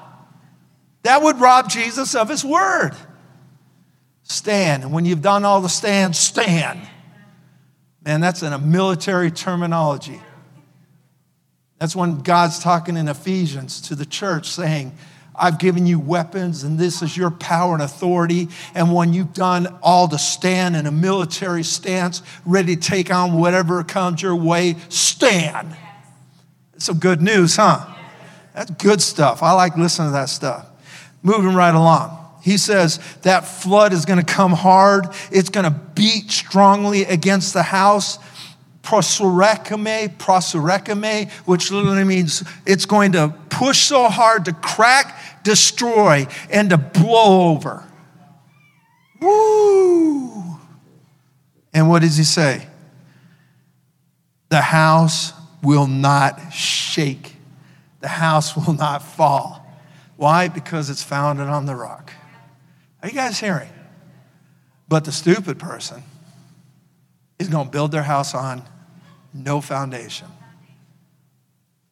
[1.03, 2.93] That would rob Jesus of his word.
[4.23, 4.85] Stand.
[4.85, 6.81] And when you've done all the stands, stand.
[8.05, 10.21] Man, that's in a military terminology.
[11.79, 14.93] That's when God's talking in Ephesians to the church saying,
[15.37, 18.49] I've given you weapons, and this is your power and authority.
[18.75, 23.39] And when you've done all to stand in a military stance, ready to take on
[23.39, 25.77] whatever comes your way, stand.
[26.75, 27.85] It's some good news, huh?
[28.55, 29.43] That's good stuff.
[29.43, 30.67] I like listening to that stuff.
[31.25, 32.21] Moving right along.
[32.43, 35.07] He says that flood is going to come hard.
[35.33, 38.19] It's going to beat strongly against the house
[38.85, 46.71] prosurekame, prosurekame, which literally means it's going to push so hard to crack, destroy, and
[46.71, 47.83] to blow over.
[49.21, 50.59] Woo!
[51.73, 52.67] And what does he say?
[54.51, 57.37] The house will not shake.
[58.01, 59.67] The house will not fall.
[60.17, 60.49] Why?
[60.49, 62.13] Because it's founded on the rock.
[63.03, 63.71] Are you guys hearing?
[64.89, 66.03] But the stupid person
[67.39, 68.63] is going to build their house on
[69.35, 70.29] no foundation.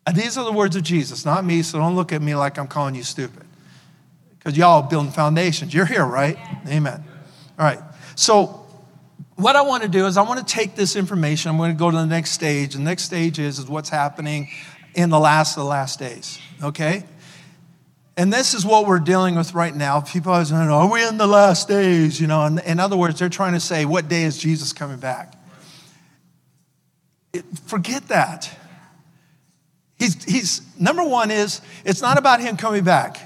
[0.06, 2.58] And these are the words of Jesus, not me, so don't look at me like
[2.58, 3.44] I'm calling you stupid.
[4.38, 5.72] Because y'all building foundations.
[5.74, 6.36] You're here, right?
[6.66, 7.04] Amen.
[7.58, 7.78] All right.
[8.16, 8.66] So
[9.36, 11.78] what I want to do is I want to take this information, I'm going to
[11.78, 12.74] go to the next stage.
[12.74, 14.48] The next stage is, is what's happening
[14.94, 17.04] in the last of the last days, okay?
[18.16, 20.00] And this is what we're dealing with right now.
[20.00, 22.20] People are saying, are we in the last days?
[22.20, 24.98] You know, in, in other words, they're trying to say, what day is Jesus coming
[24.98, 25.34] back?
[27.66, 28.50] Forget that.
[29.98, 33.18] He's, he's, number one is, it's not about him coming back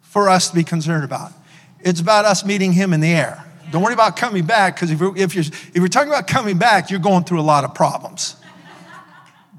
[0.00, 1.32] for us to be concerned about.
[1.80, 3.44] It's about us meeting him in the air.
[3.70, 6.56] Don't worry about coming back, because if you're, if, you're, if you're talking about coming
[6.56, 8.36] back, you're going through a lot of problems.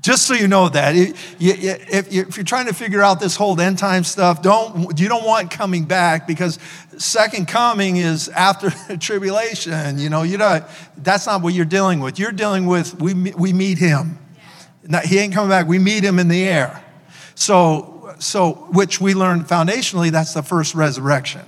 [0.01, 0.93] Just so you know that.
[0.95, 5.51] If you're trying to figure out this whole end time stuff, don't, you don't want
[5.51, 6.57] coming back because
[6.97, 9.99] second coming is after tribulation.
[9.99, 10.65] You know, you know,
[10.97, 12.17] that's not what you're dealing with.
[12.17, 14.19] You're dealing with, we, we meet him.
[15.03, 15.67] He ain't coming back.
[15.67, 16.83] We meet him in the air.
[17.35, 21.41] So, so, which we learned foundationally, that's the first resurrection.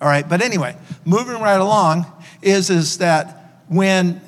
[0.00, 2.06] All right, but anyway, moving right along
[2.42, 4.20] is, is that when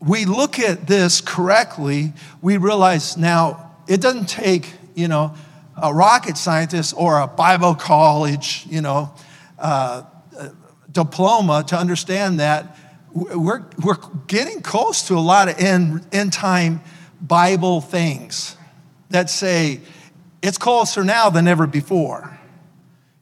[0.00, 5.34] we look at this correctly, we realize now it doesn't take, you know,
[5.80, 9.12] a rocket scientist or a Bible college, you know,
[9.58, 10.02] uh,
[10.90, 12.76] diploma to understand that
[13.12, 16.80] we're, we're getting close to a lot of end, end time
[17.20, 18.56] Bible things
[19.10, 19.80] that say
[20.42, 22.38] it's closer now than ever before.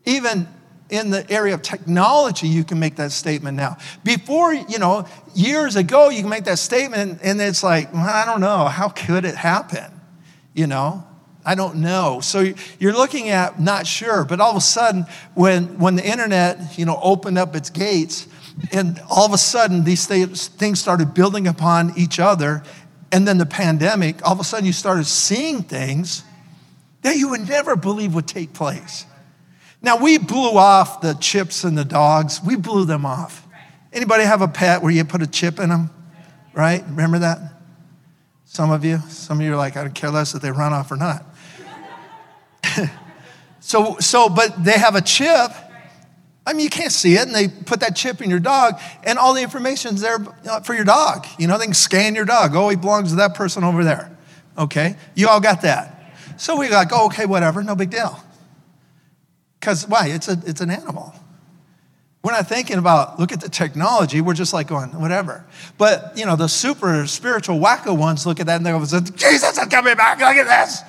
[0.04, 0.46] Even
[0.90, 3.76] in the area of technology, you can make that statement now.
[4.04, 8.24] Before, you know, years ago, you can make that statement and it's like, well, I
[8.24, 10.00] don't know, how could it happen?
[10.54, 11.04] You know,
[11.44, 12.20] I don't know.
[12.20, 16.78] So you're looking at not sure, but all of a sudden, when, when the internet,
[16.78, 18.26] you know, opened up its gates,
[18.72, 22.62] and all of a sudden these things started building upon each other,
[23.12, 26.24] and then the pandemic, all of a sudden you started seeing things
[27.02, 29.06] that you would never believe would take place.
[29.80, 32.40] Now we blew off the chips and the dogs.
[32.44, 33.46] We blew them off.
[33.92, 35.90] Anybody have a pet where you put a chip in them?
[36.52, 36.82] Right?
[36.88, 37.38] Remember that?
[38.44, 40.72] Some of you, some of you are like, I don't care less if they run
[40.72, 41.24] off or not.
[43.60, 45.52] so, so, but they have a chip.
[46.46, 49.18] I mean, you can't see it, and they put that chip in your dog, and
[49.18, 51.26] all the information's there uh, for your dog.
[51.38, 52.56] You know, they can scan your dog.
[52.56, 54.16] Oh, he belongs to that person over there.
[54.56, 56.14] Okay, you all got that.
[56.38, 58.18] So we like, oh, okay, whatever, no big deal.
[59.58, 60.08] Because why?
[60.08, 61.14] It's, a, it's an animal.
[62.22, 64.20] We're not thinking about, look at the technology.
[64.20, 65.44] We're just like going, whatever.
[65.78, 69.58] But, you know, the super spiritual wacko ones look at that and they go, Jesus
[69.58, 70.18] is coming back.
[70.18, 70.82] Look at this.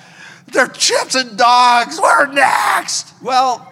[0.51, 1.99] They're chips and dogs.
[2.01, 3.13] We're next.
[3.21, 3.71] Well,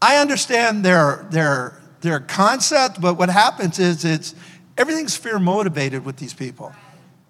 [0.00, 4.34] I understand their, their, their concept, but what happens is it's
[4.78, 6.72] everything's fear motivated with these people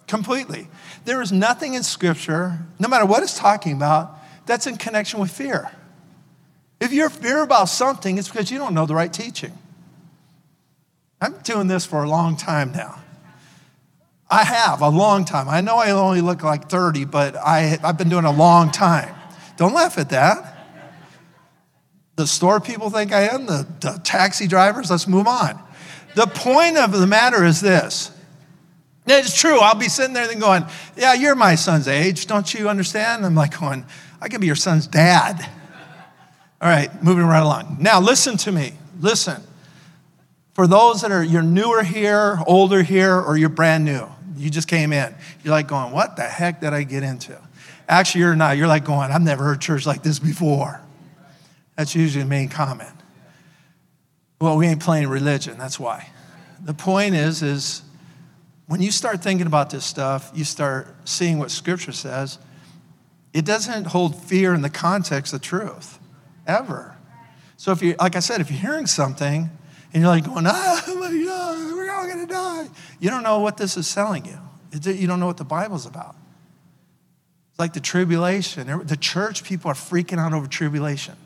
[0.06, 0.68] completely.
[1.04, 5.30] There is nothing in Scripture, no matter what it's talking about, that's in connection with
[5.30, 5.70] fear.
[6.80, 9.56] If you're fear about something, it's because you don't know the right teaching.
[11.20, 13.00] I'm doing this for a long time now.
[14.30, 15.48] I have a long time.
[15.48, 19.14] I know I only look like 30, but I, I've been doing a long time.
[19.56, 20.56] Don't laugh at that.
[22.16, 25.60] The store people think I am, the, the taxi drivers, let's move on.
[26.14, 28.12] The point of the matter is this.
[29.06, 29.58] It's true.
[29.60, 30.64] I'll be sitting there and going,
[30.96, 32.26] Yeah, you're my son's age.
[32.26, 33.24] Don't you understand?
[33.24, 33.84] I'm like going,
[34.20, 35.48] I can be your son's dad.
[36.60, 37.78] All right, moving right along.
[37.80, 38.72] Now, listen to me.
[39.00, 39.42] Listen.
[40.52, 44.68] For those that are, you're newer here, older here, or you're brand new, you just
[44.68, 45.14] came in.
[45.42, 47.38] You're like going, what the heck did I get into?
[47.88, 48.58] Actually, you're not.
[48.58, 50.80] You're like going, I've never heard church like this before.
[51.76, 52.90] That's usually the main comment.
[54.38, 56.10] Well, we ain't playing religion, that's why.
[56.62, 57.82] The point is, is
[58.66, 62.38] when you start thinking about this stuff, you start seeing what scripture says,
[63.32, 65.99] it doesn't hold fear in the context of truth
[66.46, 66.96] ever.
[67.56, 69.50] So if you, like I said, if you're hearing something
[69.92, 73.86] and you're like going, oh we're all gonna die, you don't know what this is
[73.86, 74.38] selling you.
[74.72, 76.14] You don't know what the Bible's about.
[77.50, 78.86] It's like the tribulation.
[78.86, 81.16] The church people are freaking out over tribulation.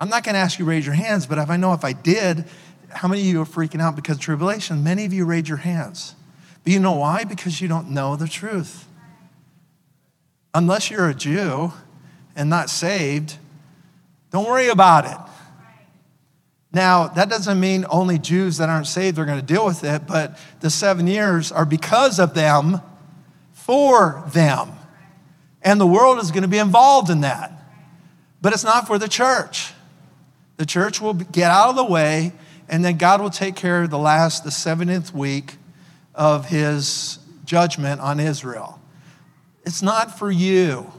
[0.00, 1.92] I'm not gonna ask you to raise your hands, but if I know if I
[1.92, 2.46] did,
[2.88, 4.82] how many of you are freaking out because tribulation?
[4.82, 6.14] Many of you raise your hands.
[6.64, 7.24] But you know why?
[7.24, 8.86] Because you don't know the truth.
[10.54, 11.72] Unless you're a Jew
[12.34, 13.38] and not saved,
[14.30, 15.16] don't worry about it.
[16.72, 20.06] Now, that doesn't mean only Jews that aren't saved are going to deal with it,
[20.06, 22.80] but the seven years are because of them,
[23.52, 24.70] for them.
[25.62, 27.52] And the world is going to be involved in that.
[28.40, 29.72] But it's not for the church.
[30.58, 32.32] The church will get out of the way,
[32.68, 35.56] and then God will take care of the last, the 70th week
[36.14, 38.80] of his judgment on Israel.
[39.64, 40.90] It's not for you.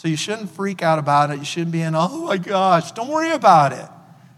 [0.00, 1.40] So you shouldn't freak out about it.
[1.40, 3.86] You shouldn't be in, oh my gosh, don't worry about it.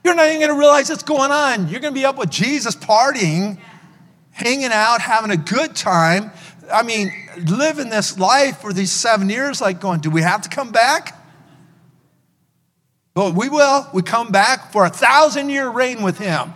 [0.02, 1.68] You're not even going to realize what's going on.
[1.68, 3.60] You're going to be up with Jesus partying
[4.32, 6.32] hanging out, having a good time.
[6.72, 7.12] I mean,
[7.46, 11.16] living this life for these seven years, like going, do we have to come back?
[13.14, 13.86] But we will.
[13.94, 16.54] We come back for a thousand year reign with him.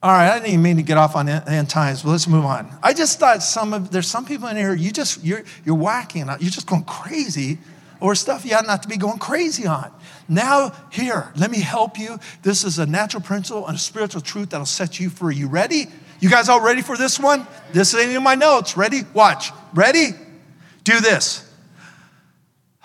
[0.00, 2.44] All right, I didn't even mean to get off on end times, but let's move
[2.44, 2.72] on.
[2.84, 6.26] I just thought some of there's some people in here you just you're you're whacking,
[6.26, 7.58] you're just going crazy
[8.00, 9.92] or stuff you ought not to be going crazy on.
[10.28, 12.18] Now, here, let me help you.
[12.42, 15.36] This is a natural principle and a spiritual truth that'll set you free.
[15.36, 15.86] You ready?
[16.20, 17.46] You guys all ready for this one?
[17.72, 18.76] This ain't in my notes.
[18.76, 19.02] Ready?
[19.14, 19.52] Watch.
[19.74, 20.10] Ready?
[20.84, 21.48] Do this.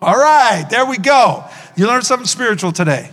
[0.00, 1.44] all right, there we go.
[1.76, 3.10] You learned something spiritual today.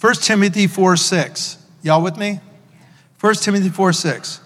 [0.00, 1.58] 1 Timothy 4 6.
[1.82, 2.40] Y'all with me?
[3.20, 4.40] 1 Timothy 4 6.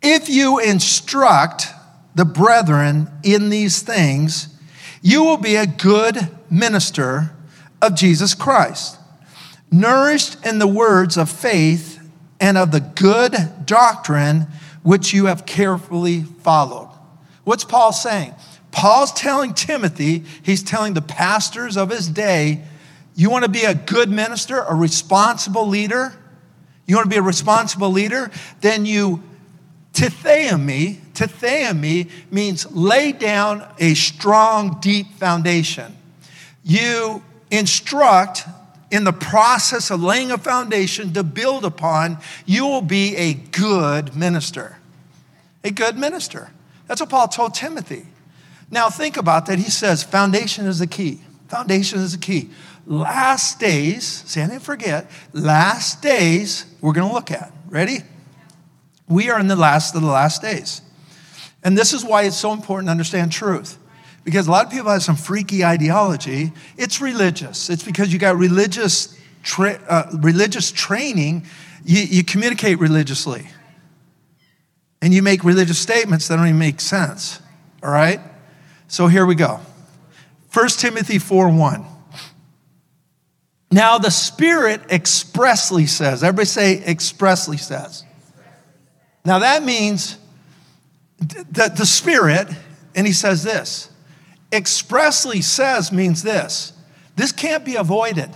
[0.00, 1.66] If you instruct
[2.14, 4.48] the brethren in these things,
[5.02, 7.30] you will be a good minister
[7.80, 8.98] of Jesus Christ,
[9.70, 12.00] nourished in the words of faith
[12.40, 14.46] and of the good doctrine
[14.82, 16.90] which you have carefully followed.
[17.44, 18.34] What's Paul saying?
[18.70, 22.62] Paul's telling Timothy, he's telling the pastors of his day,
[23.14, 26.14] you want to be a good minister, a responsible leader?
[26.86, 28.30] You want to be a responsible leader?
[28.60, 29.22] Then you
[29.98, 35.96] tithemi, tithemi means lay down a strong, deep foundation.
[36.64, 38.44] You instruct
[38.90, 44.16] in the process of laying a foundation to build upon, you will be a good
[44.16, 44.78] minister.
[45.64, 46.50] A good minister.
[46.86, 48.06] That's what Paul told Timothy.
[48.70, 49.58] Now, think about that.
[49.58, 51.20] He says, foundation is the key.
[51.48, 52.50] Foundation is the key
[52.88, 57.52] last days, see, I didn't forget, last days we're going to look at.
[57.68, 57.98] Ready?
[59.08, 60.82] We are in the last of the last days.
[61.64, 63.78] And this is why it's so important to understand truth.
[64.24, 66.52] Because a lot of people have some freaky ideology.
[66.76, 67.70] It's religious.
[67.70, 71.46] It's because you got religious, tra- uh, religious training.
[71.84, 73.48] You, you communicate religiously.
[75.00, 77.40] And you make religious statements that don't even make sense.
[77.82, 78.20] All right?
[78.88, 79.60] So here we go.
[80.52, 81.84] 1 Timothy 4 1.
[83.70, 88.04] Now, the Spirit expressly says, everybody say expressly says.
[89.28, 90.16] Now, that means
[91.50, 92.48] that the Spirit,
[92.94, 93.90] and he says this,
[94.50, 96.72] expressly says means this
[97.14, 98.30] this can't be avoided.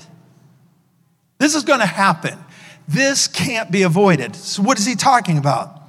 [1.39, 2.39] This is going to happen.
[2.87, 4.37] This can't be avoided.
[4.37, 5.81] So, what is he talking about?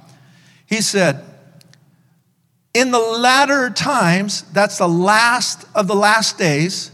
[0.64, 1.22] He said,
[2.72, 6.92] in the latter times, that's the last of the last days,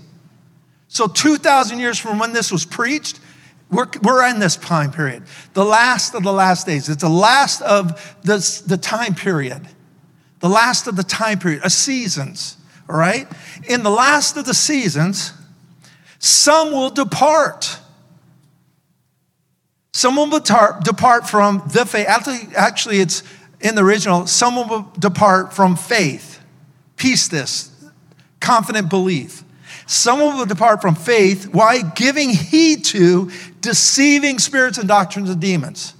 [0.88, 3.20] so, 2,000 years from when this was preached,
[3.70, 5.22] we're, we're in this time period.
[5.54, 6.88] The last of the last days.
[6.88, 9.66] It's the last of the, the time period.
[10.40, 12.56] The last of the time period, of seasons,
[12.88, 13.28] all right?
[13.68, 15.32] In the last of the seasons,
[16.18, 17.78] some will depart.
[19.92, 22.06] Some will depart, depart from the faith.
[22.08, 23.22] Actually, actually, it's
[23.60, 26.40] in the original, some will depart from faith,
[26.96, 27.70] pistis,
[28.40, 29.44] confident belief.
[29.90, 31.48] Someone will depart from faith.
[31.52, 31.82] Why?
[31.82, 33.30] Giving heed to
[33.60, 35.94] deceiving spirits and doctrines of demons.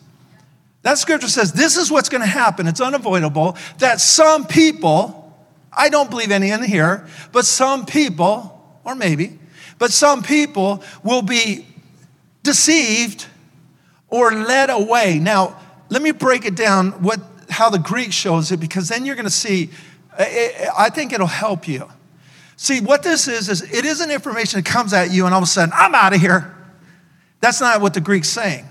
[0.82, 2.66] That scripture says this is what's going to happen.
[2.66, 5.34] It's unavoidable that some people,
[5.72, 9.38] I don't believe any in here, but some people, or maybe,
[9.78, 11.66] but some people will be
[12.42, 13.26] deceived
[14.08, 15.18] or led away.
[15.18, 17.20] Now, let me break it down what,
[17.50, 19.70] how the Greek shows it because then you're going to see,
[20.18, 21.88] I think it'll help you.
[22.56, 25.44] See, what this is, is it isn't information that comes at you and all of
[25.44, 26.54] a sudden, I'm out of here.
[27.40, 28.66] That's not what the Greek's saying.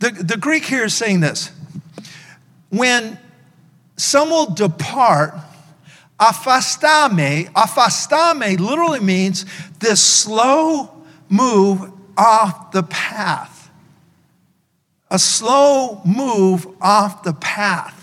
[0.00, 1.50] The, the Greek here is saying this
[2.70, 3.18] when
[3.96, 5.34] some will depart,
[6.18, 9.46] afastame, afastame literally means
[9.78, 10.90] this slow
[11.28, 13.70] move off the path.
[15.10, 18.00] A slow move off the path.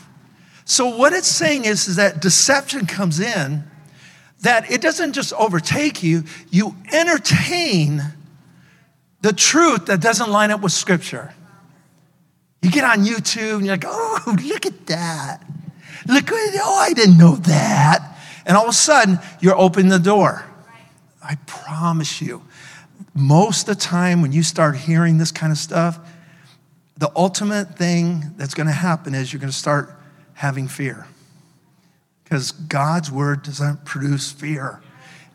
[0.63, 3.65] So, what it's saying is, is that deception comes in
[4.41, 8.01] that it doesn't just overtake you, you entertain
[9.21, 11.33] the truth that doesn't line up with Scripture.
[12.61, 15.43] You get on YouTube and you're like, oh, look at that.
[16.07, 18.17] Look, at oh, I didn't know that.
[18.45, 20.45] And all of a sudden, you're opening the door.
[21.23, 22.43] I promise you,
[23.13, 25.99] most of the time when you start hearing this kind of stuff,
[26.97, 29.95] the ultimate thing that's going to happen is you're going to start
[30.33, 31.07] having fear
[32.23, 34.81] because God's word doesn't produce fear.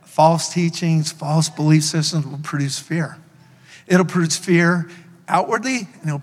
[0.03, 3.19] False teachings, false belief systems will produce fear.
[3.87, 4.89] It'll produce fear
[5.29, 6.19] outwardly and it'll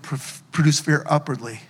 [0.52, 1.60] produce fear upwardly.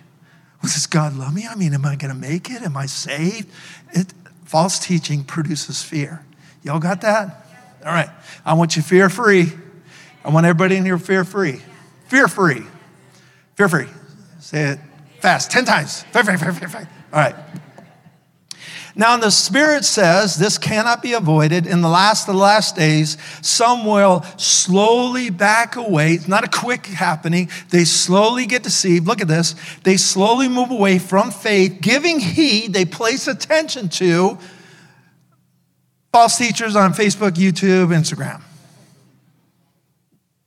[0.61, 1.47] Well, does God love me?
[1.49, 2.61] I mean, am I going to make it?
[2.61, 3.49] Am I saved?
[3.91, 4.13] It,
[4.45, 6.25] false teaching produces fear.
[6.63, 7.45] Y'all got that?
[7.85, 8.09] All right.
[8.45, 9.51] I want you fear free.
[10.23, 11.61] I want everybody in here fear free.
[12.07, 12.63] Fear free.
[13.55, 13.87] Fear free.
[14.39, 14.79] Say it.
[15.21, 16.03] fast, 10 times.
[16.03, 16.87] Fear free, fear free, fear free.
[17.13, 17.35] All right.
[18.97, 21.67] Now, the Spirit says this cannot be avoided.
[21.67, 26.13] In the last of the last days, some will slowly back away.
[26.13, 27.49] It's not a quick happening.
[27.71, 29.05] They slowly get deceived.
[29.05, 29.55] Look at this.
[29.83, 34.37] They slowly move away from faith, giving heed, they place attention to
[36.13, 38.41] false teachers on Facebook, YouTube, Instagram.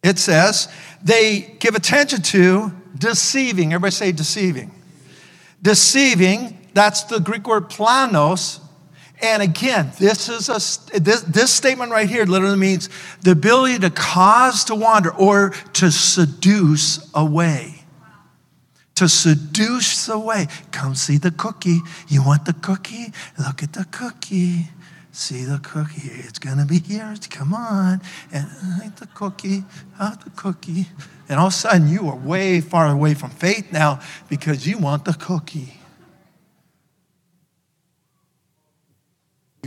[0.03, 0.69] It says
[1.03, 3.75] they give attention to deceiving.
[3.75, 4.71] Everybody say deceiving.
[5.61, 8.61] Deceiving that's the Greek word planos.
[9.21, 12.89] And again, this is a this, this statement right here literally means
[13.23, 17.83] the ability to cause to wander or to seduce away.
[18.95, 20.47] To seduce away.
[20.71, 21.81] Come see the cookie.
[22.07, 23.13] You want the cookie?
[23.45, 24.69] Look at the cookie.
[25.11, 26.11] See the cookie.
[26.13, 27.13] It's gonna be here.
[27.29, 28.01] Come on.
[28.33, 29.65] And uh, eat the cookie.
[29.99, 30.87] Have the cookie.
[31.29, 34.79] And all of a sudden you are way far away from faith now because you
[34.79, 35.78] want the cookie.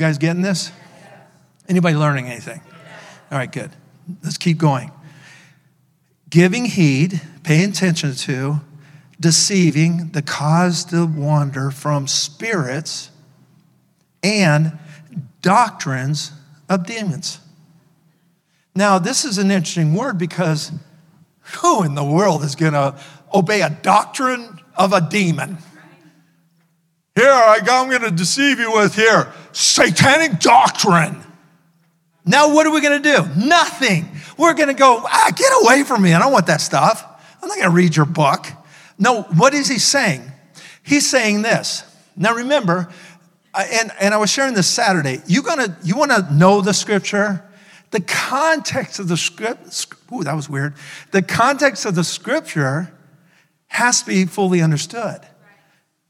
[0.02, 0.72] You guys getting this?
[1.70, 2.60] Anybody learning anything?
[3.32, 3.70] All right, good.
[4.24, 4.89] Let's keep going.
[6.28, 8.62] Giving heed, paying attention to,
[9.20, 13.12] deceiving the cause to wander from spirits
[14.24, 14.80] and
[15.43, 16.32] doctrines
[16.68, 17.39] of demons.
[18.74, 20.72] Now, this is an interesting word because
[21.60, 22.99] who in the world is going to
[23.32, 25.60] obey a doctrine of a demon?
[27.16, 31.22] Here, I I'm going to deceive you with here satanic doctrine.
[32.26, 33.45] Now, what are we going to do?
[33.47, 34.07] Nothing.
[34.38, 36.14] We're going to go, ah, get away from me.
[36.14, 37.03] I don't want that stuff.
[37.41, 38.45] I'm not going to read your book.
[38.97, 40.32] No, what is he saying?
[40.84, 41.84] He's saying this.
[42.16, 42.89] Now, remember,
[43.53, 45.22] and, and I was sharing this Saturday.
[45.28, 47.43] You gonna you want to know the scripture?
[47.91, 49.88] The context of the script.
[50.14, 50.76] Ooh, that was weird.
[51.12, 52.93] The context of the scripture
[53.68, 55.20] has to be fully understood.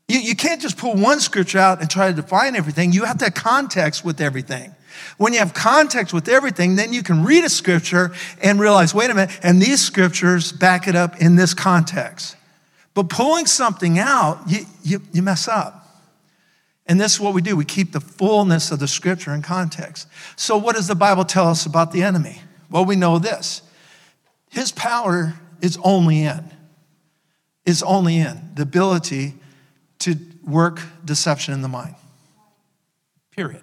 [0.08, 2.92] You, you can't just pull one scripture out and try to define everything.
[2.92, 4.76] You have to have context with everything.
[5.18, 9.10] When you have context with everything, then you can read a scripture and realize, wait
[9.10, 12.36] a minute, and these scriptures back it up in this context.
[12.94, 15.78] But pulling something out, you, you, you mess up.
[16.88, 20.08] And this is what we do we keep the fullness of the scripture in context.
[20.36, 22.42] So, what does the Bible tell us about the enemy?
[22.70, 23.62] Well, we know this
[24.50, 26.52] his power is only in,
[27.66, 29.36] is only in the ability
[30.02, 31.96] to work deception in the mind.
[33.32, 33.62] Period.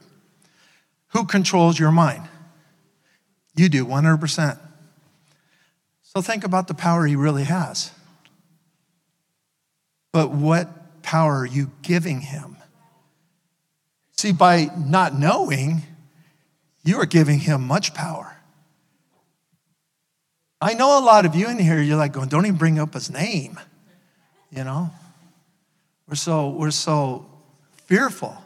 [1.08, 2.28] Who controls your mind?
[3.54, 4.58] You do, 100%.
[6.02, 7.90] So think about the power he really has.
[10.12, 12.56] But what power are you giving him?
[14.16, 15.82] See, by not knowing,
[16.84, 18.36] you are giving him much power.
[20.60, 22.94] I know a lot of you in here, you're like going, don't even bring up
[22.94, 23.60] his name,
[24.50, 24.90] you know?
[26.08, 27.26] We're so, we're so
[27.86, 28.36] fearful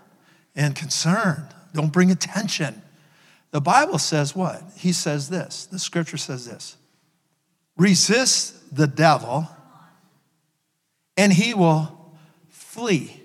[0.57, 1.47] and concerned.
[1.73, 2.83] Don't bring attention.
[3.53, 4.63] The Bible says what?
[4.77, 5.67] He says this.
[5.67, 6.77] The scripture says this
[7.77, 9.49] resist the devil,
[11.17, 12.15] and he will
[12.49, 13.21] flee.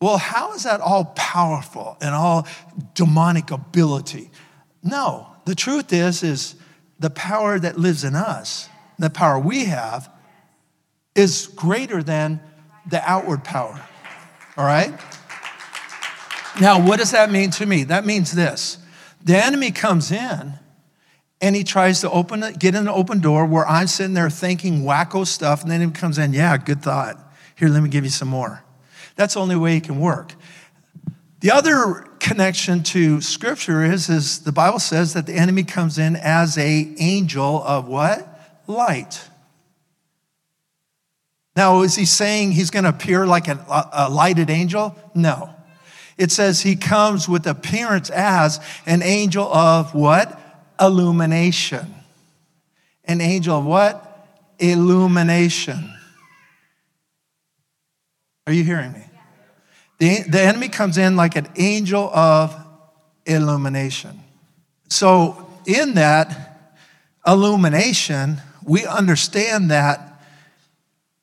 [0.00, 2.46] Well, how is that all powerful and all
[2.94, 4.30] demonic ability?
[4.82, 6.54] No, the truth is, is
[6.98, 8.68] the power that lives in us,
[8.98, 10.10] the power we have,
[11.14, 12.40] is greater than
[12.88, 13.80] the outward power.
[14.56, 14.92] All right?
[16.60, 17.84] Now, what does that mean to me?
[17.84, 18.78] That means this
[19.24, 20.54] the enemy comes in
[21.40, 24.30] and he tries to open it, get in an open door where I'm sitting there
[24.30, 27.18] thinking wacko stuff, and then he comes in, yeah, good thought.
[27.56, 28.62] Here, let me give you some more.
[29.16, 30.34] That's the only way he can work.
[31.40, 36.16] The other connection to scripture is, is the Bible says that the enemy comes in
[36.16, 38.62] as a angel of what?
[38.66, 39.28] Light.
[41.56, 43.58] Now, is he saying he's going to appear like a,
[43.92, 44.94] a lighted angel?
[45.14, 45.50] No.
[46.18, 50.38] It says he comes with appearance as an angel of what?
[50.78, 51.94] Illumination.
[53.04, 54.28] An angel of what?
[54.58, 55.92] Illumination.
[58.46, 59.04] Are you hearing me?
[59.98, 62.54] The, the enemy comes in like an angel of
[63.24, 64.20] illumination.
[64.88, 66.74] So, in that
[67.26, 70.05] illumination, we understand that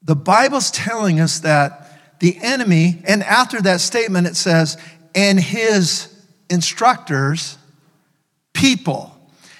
[0.03, 4.77] the Bible's telling us that the enemy, and after that statement, it says,
[5.15, 6.13] and his
[6.49, 7.57] instructors,
[8.53, 9.15] people,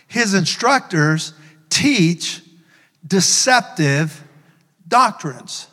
[0.08, 1.34] his instructors
[1.70, 2.41] teach
[3.06, 4.22] deceptive
[4.88, 5.68] doctrines.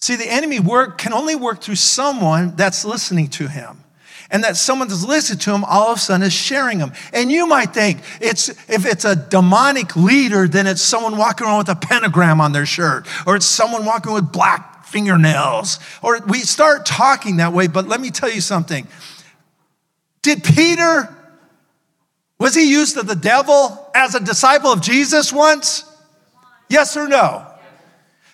[0.00, 3.83] See, the enemy work can only work through someone that's listening to him
[4.34, 6.92] and that someone that's listening to him all of a sudden is sharing them.
[7.12, 11.58] And you might think it's if it's a demonic leader, then it's someone walking around
[11.58, 15.78] with a pentagram on their shirt, or it's someone walking with black fingernails.
[16.02, 18.88] Or we start talking that way, but let me tell you something.
[20.22, 21.14] Did Peter,
[22.40, 25.84] was he used of the devil as a disciple of Jesus once?
[26.68, 27.46] Yes or no?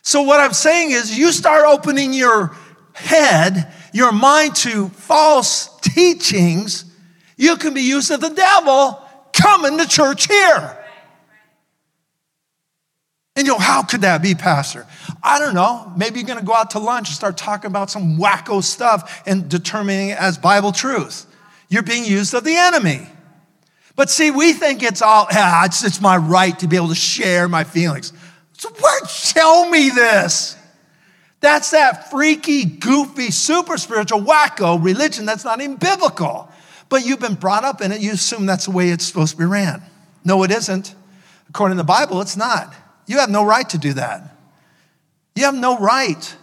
[0.01, 2.57] So, what I'm saying is, you start opening your
[2.95, 6.85] head, your mind to false teachings,
[7.37, 9.01] you can be used of the devil
[9.33, 10.77] coming to church here.
[13.37, 14.87] And you know, how could that be, Pastor?
[15.23, 15.93] I don't know.
[15.97, 19.23] Maybe you're going to go out to lunch and start talking about some wacko stuff
[19.27, 21.27] and determining it as Bible truth.
[21.69, 23.07] You're being used of the enemy.
[23.97, 26.95] But see, we think it's all, yeah, it's, it's my right to be able to
[26.95, 28.13] share my feelings.
[28.59, 30.57] So, where, tell me this.
[31.41, 36.51] That's that freaky, goofy, super spiritual, wacko religion that's not even biblical.
[36.89, 39.39] But you've been brought up in it, you assume that's the way it's supposed to
[39.39, 39.83] be ran.
[40.25, 40.95] No, it isn't.
[41.49, 42.75] According to the Bible, it's not.
[43.07, 44.37] You have no right to do that.
[45.35, 46.37] You have no right.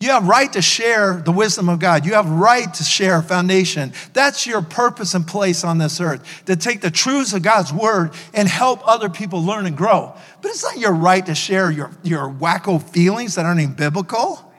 [0.00, 2.06] You have right to share the wisdom of God.
[2.06, 3.92] You have right to share foundation.
[4.14, 8.12] That's your purpose and place on this earth, to take the truths of God's word
[8.32, 10.14] and help other people learn and grow.
[10.40, 14.50] But it's not your right to share your, your wacko feelings that aren't even biblical.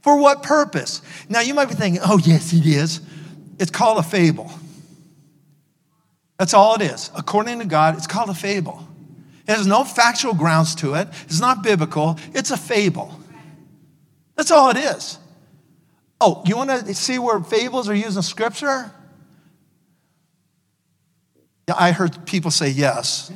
[0.00, 1.02] For what purpose?
[1.28, 3.02] Now you might be thinking, oh, yes, it is.
[3.58, 4.50] It's called a fable.
[6.38, 7.10] That's all it is.
[7.14, 8.86] According to God, it's called a fable.
[9.46, 11.08] It has no factual grounds to it.
[11.24, 12.18] It's not biblical.
[12.32, 13.20] It's a fable.
[14.36, 15.18] That's all it is.
[16.20, 18.90] Oh, you want to see where fables are used in scripture?
[21.68, 23.32] Yeah, I heard people say yes.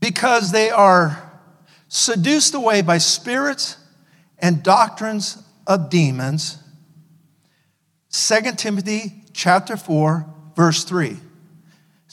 [0.00, 1.22] because they are
[1.88, 3.76] seduced away by spirits
[4.38, 6.58] and doctrines of demons.
[8.10, 11.18] 2 Timothy chapter 4 verse 3.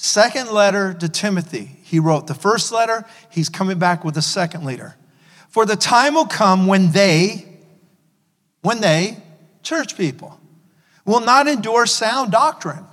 [0.03, 1.77] Second letter to Timothy.
[1.81, 4.97] He wrote the first letter, he's coming back with the second letter.
[5.47, 7.45] For the time will come when they,
[8.63, 9.15] when they,
[9.61, 10.37] church people,
[11.05, 12.83] will not endure sound doctrine.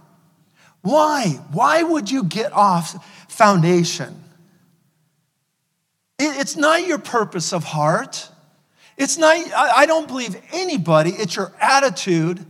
[0.83, 1.41] Why?
[1.51, 4.23] Why would you get off foundation?
[6.21, 8.29] It's not your purpose of heart.
[8.97, 12.47] It's not, I don't believe anybody, it's your attitude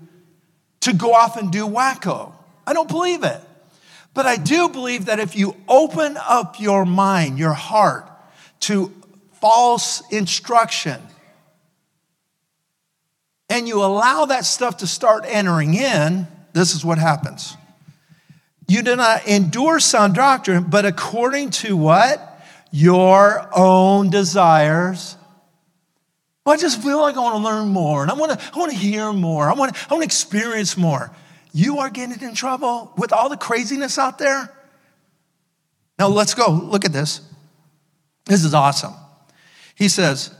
[0.80, 2.34] to go off and do wacko.
[2.66, 3.40] I don't believe it.
[4.14, 8.08] But I do believe that if you open up your mind, your heart
[8.60, 8.92] to
[9.40, 11.00] false instruction,
[13.48, 17.56] and you allow that stuff to start entering in, this is what happens.
[18.68, 22.26] You do not endure sound doctrine, but according to what?
[22.70, 25.16] Your own desires.
[26.44, 28.58] Well, I just feel like I want to learn more and I want to, I
[28.58, 29.48] want to hear more.
[29.48, 31.10] I want I want to experience more
[31.52, 34.52] you are getting in trouble with all the craziness out there?
[35.98, 36.50] Now let's go.
[36.50, 37.20] Look at this.
[38.26, 38.94] This is awesome.
[39.74, 40.34] He says,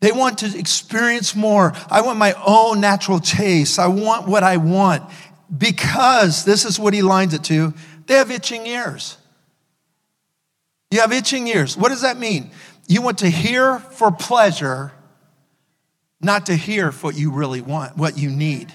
[0.00, 1.72] they want to experience more.
[1.90, 3.78] I want my own natural taste.
[3.78, 5.02] I want what I want
[5.56, 7.72] because this is what he lines it to.
[8.06, 9.16] They have itching ears.
[10.90, 11.76] You have itching ears.
[11.76, 12.50] What does that mean?
[12.86, 14.92] You want to hear for pleasure,
[16.20, 18.72] not to hear for what you really want, what you need.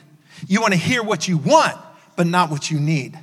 [0.48, 1.78] You want to hear what you want,
[2.16, 3.18] but not what you need.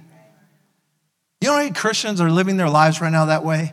[1.41, 3.73] You know how many Christians are living their lives right now that way?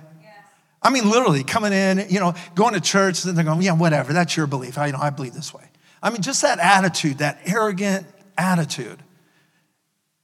[0.81, 4.11] I mean, literally coming in, you know, going to church, and they're going, yeah, whatever,
[4.11, 4.77] that's your belief.
[4.77, 5.63] I, you know, I believe this way.
[6.01, 8.05] I mean, just that attitude, that arrogant
[8.37, 9.01] attitude.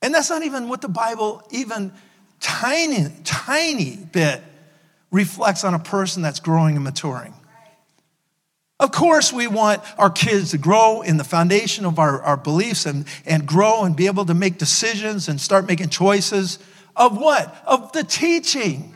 [0.01, 1.93] And that's not even what the Bible, even
[2.41, 4.41] tiny, tiny bit,
[5.11, 7.33] reflects on a person that's growing and maturing.
[8.79, 12.85] Of course, we want our kids to grow in the foundation of our, our beliefs
[12.85, 16.59] and, and grow and be able to make decisions and start making choices
[16.95, 17.61] of what?
[17.65, 18.95] Of the teaching,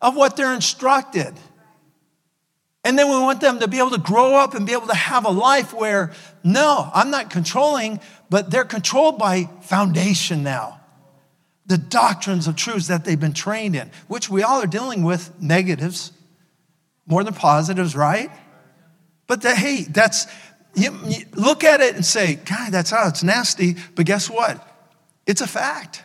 [0.00, 1.34] of what they're instructed.
[2.82, 4.94] And then we want them to be able to grow up and be able to
[4.94, 8.00] have a life where, no, I'm not controlling,
[8.30, 10.80] but they're controlled by foundation now.
[11.66, 15.30] The doctrines of truths that they've been trained in, which we all are dealing with
[15.40, 16.12] negatives
[17.06, 18.30] more than positives, right?
[19.26, 20.26] But the, hey, that's,
[20.74, 23.76] you, you look at it and say, God, that's how it's nasty.
[23.94, 24.66] But guess what?
[25.26, 26.02] It's a fact.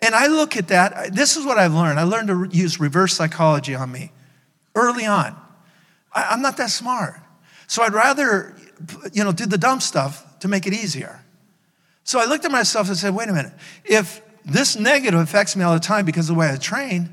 [0.00, 1.98] And I look at that, this is what I've learned.
[1.98, 4.12] I learned to use reverse psychology on me
[4.74, 5.36] early on.
[6.12, 7.20] I, I'm not that smart.
[7.66, 8.56] So I'd rather,
[9.12, 11.20] you know, do the dumb stuff to make it easier.
[12.04, 13.52] So I looked at myself and said, wait a minute,
[13.84, 17.10] if this negative affects me all the time because of the way I train,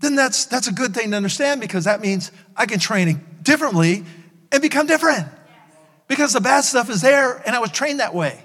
[0.00, 4.04] then that's, that's a good thing to understand because that means I can train differently
[4.52, 5.26] and become different.
[6.08, 8.38] Because the bad stuff is there and I was trained that way.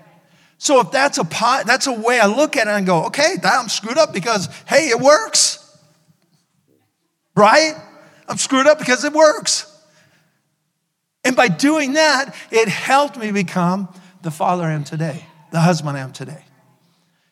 [0.57, 3.35] So if that's a pot, that's a way I look at it and go, okay,
[3.43, 5.57] I'm screwed up because hey, it works.
[7.35, 7.73] Right?
[8.27, 9.67] I'm screwed up because it works.
[11.23, 13.89] And by doing that, it helped me become
[14.21, 16.43] the father I am today, the husband I am today.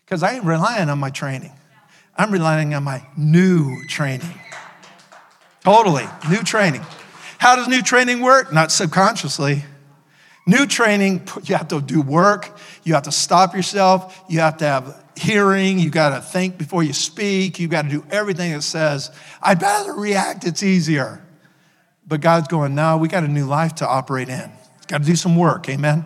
[0.06, 1.52] Because I ain't relying on my training,
[2.18, 4.40] I'm relying on my new training.
[5.64, 6.84] Totally, new training.
[7.40, 8.52] How does new training work?
[8.52, 9.64] Not subconsciously.
[10.46, 14.66] New training, you have to do work, you have to stop yourself, you have to
[14.66, 18.62] have hearing, you got to think before you speak, you got to do everything it
[18.62, 19.12] says.
[19.42, 21.24] I'd rather react, it's easier.
[22.06, 24.52] But God's going, no, we got a new life to operate in.
[24.88, 26.04] Got to do some work, amen?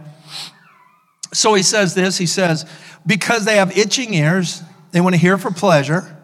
[1.31, 2.65] So he says this He says,
[3.07, 4.61] because they have itching ears,
[4.91, 6.15] they want to hear for pleasure.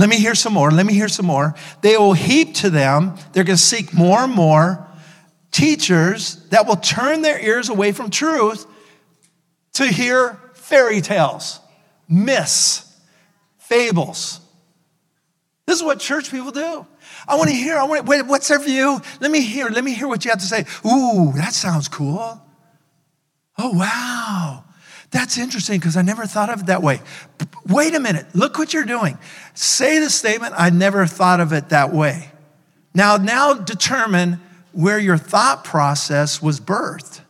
[0.00, 0.70] Let me hear some more.
[0.70, 1.54] Let me hear some more.
[1.82, 3.16] They will heap to them.
[3.32, 4.88] They're going to seek more and more
[5.52, 8.64] teachers that will turn their ears away from truth
[9.74, 11.60] to hear fairy tales,
[12.08, 12.90] myths,
[13.58, 14.40] fables.
[15.66, 16.86] This is what church people do.
[17.28, 17.76] I want to hear.
[17.76, 18.06] I want.
[18.06, 19.02] Wait, what's their view?
[19.20, 19.68] Let me hear.
[19.68, 20.64] Let me hear what you have to say.
[20.86, 22.40] Ooh, that sounds cool.
[23.58, 24.64] Oh wow,
[25.10, 27.02] that's interesting because I never thought of it that way.
[27.70, 28.26] Wait a minute.
[28.34, 29.16] Look what you're doing.
[29.54, 30.54] Say the statement.
[30.56, 32.30] I never thought of it that way.
[32.94, 34.40] Now, now determine
[34.72, 37.20] where your thought process was birthed.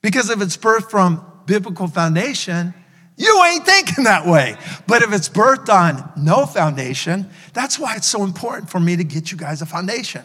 [0.00, 2.72] Because if it's birthed from biblical foundation,
[3.16, 4.56] you ain't thinking that way.
[4.86, 9.04] But if it's birthed on no foundation, that's why it's so important for me to
[9.04, 10.22] get you guys a foundation.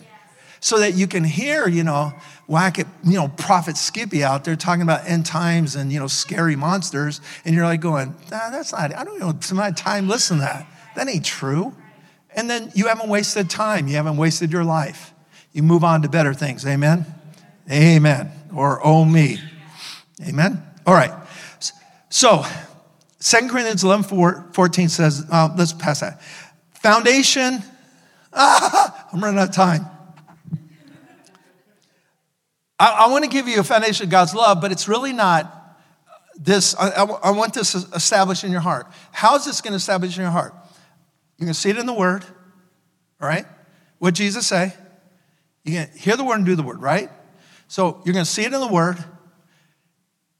[0.64, 2.14] So that you can hear, you know,
[2.47, 6.07] whack it, you know, Prophet Skippy out there talking about end times and, you know,
[6.07, 7.20] scary monsters.
[7.43, 10.43] And you're like going, nah, that's not, I don't know, it's my time, listen to
[10.43, 10.66] that.
[10.95, 11.76] That ain't true.
[12.34, 13.89] And then you haven't wasted time.
[13.89, 15.14] You haven't wasted your life.
[15.51, 16.66] You move on to better things.
[16.66, 17.05] Amen?
[17.70, 18.32] Amen.
[18.55, 19.39] Or oh me.
[20.26, 20.64] Amen?
[20.86, 21.11] All right.
[22.07, 22.45] So,
[23.20, 26.22] 2 Corinthians 11 14 says, uh, let's pass that.
[26.76, 27.61] Foundation,
[28.32, 29.88] ah, I'm running out of time.
[32.80, 35.78] I, I want to give you a foundation of God's love, but it's really not
[36.36, 36.76] this.
[36.76, 38.88] I, I, I want this established in your heart.
[39.11, 40.53] How is this going to establish in your heart?
[41.38, 42.24] You're going to see it in the Word,
[43.21, 43.45] all right?
[43.99, 44.74] What Jesus say?
[45.63, 47.09] You're going to hear the Word and do the Word, right?
[47.67, 49.03] So you're going to see it in the Word,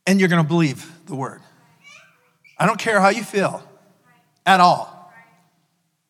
[0.06, 1.42] and you're going to believe the Word.
[2.58, 3.64] I don't care how you feel
[4.46, 5.12] at all.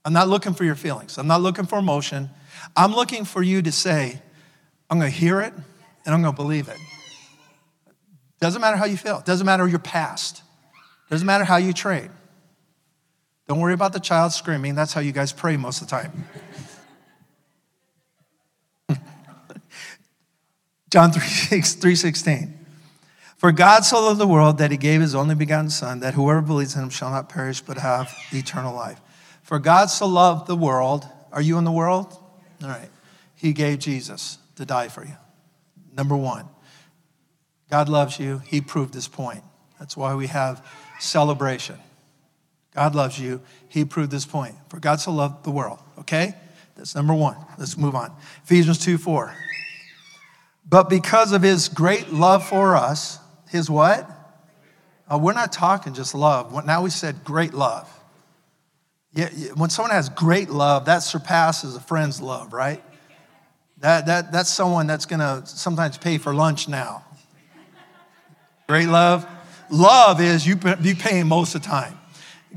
[0.05, 1.17] I'm not looking for your feelings.
[1.17, 2.29] I'm not looking for emotion.
[2.75, 4.21] I'm looking for you to say,
[4.89, 5.53] I'm going to hear it
[6.05, 6.77] and I'm going to believe it.
[8.39, 9.21] Doesn't matter how you feel.
[9.21, 10.43] Doesn't matter your past.
[11.09, 12.09] Doesn't matter how you trade.
[13.47, 14.75] Don't worry about the child screaming.
[14.75, 16.27] That's how you guys pray most of the time.
[20.89, 22.65] John 3, 6, 316.
[23.37, 26.41] For God so loved the world that he gave his only begotten Son, that whoever
[26.41, 29.01] believes in him shall not perish but have eternal life.
[29.41, 31.05] For God so loved the world.
[31.31, 32.17] Are you in the world?
[32.61, 32.89] All right.
[33.35, 35.17] He gave Jesus to die for you.
[35.95, 36.47] Number one,
[37.69, 38.41] God loves you.
[38.45, 39.43] He proved his point.
[39.79, 40.65] That's why we have
[40.99, 41.77] celebration.
[42.73, 43.41] God loves you.
[43.69, 44.55] He proved this point.
[44.69, 45.79] For God so loved the world.
[45.99, 46.33] Okay?
[46.75, 47.37] That's number one.
[47.57, 48.11] Let's move on.
[48.43, 49.33] Ephesians 2 4.
[50.67, 53.19] But because of his great love for us,
[53.49, 54.09] his what?
[55.11, 56.65] Uh, we're not talking just love.
[56.65, 57.89] Now we said great love.
[59.13, 62.83] Yeah, when someone has great love, that surpasses a friend's love, right?
[63.83, 67.03] That, that, that's someone that's going to sometimes pay for lunch now.
[68.65, 69.27] Great love.
[69.69, 71.99] Love is you be paying most of the time.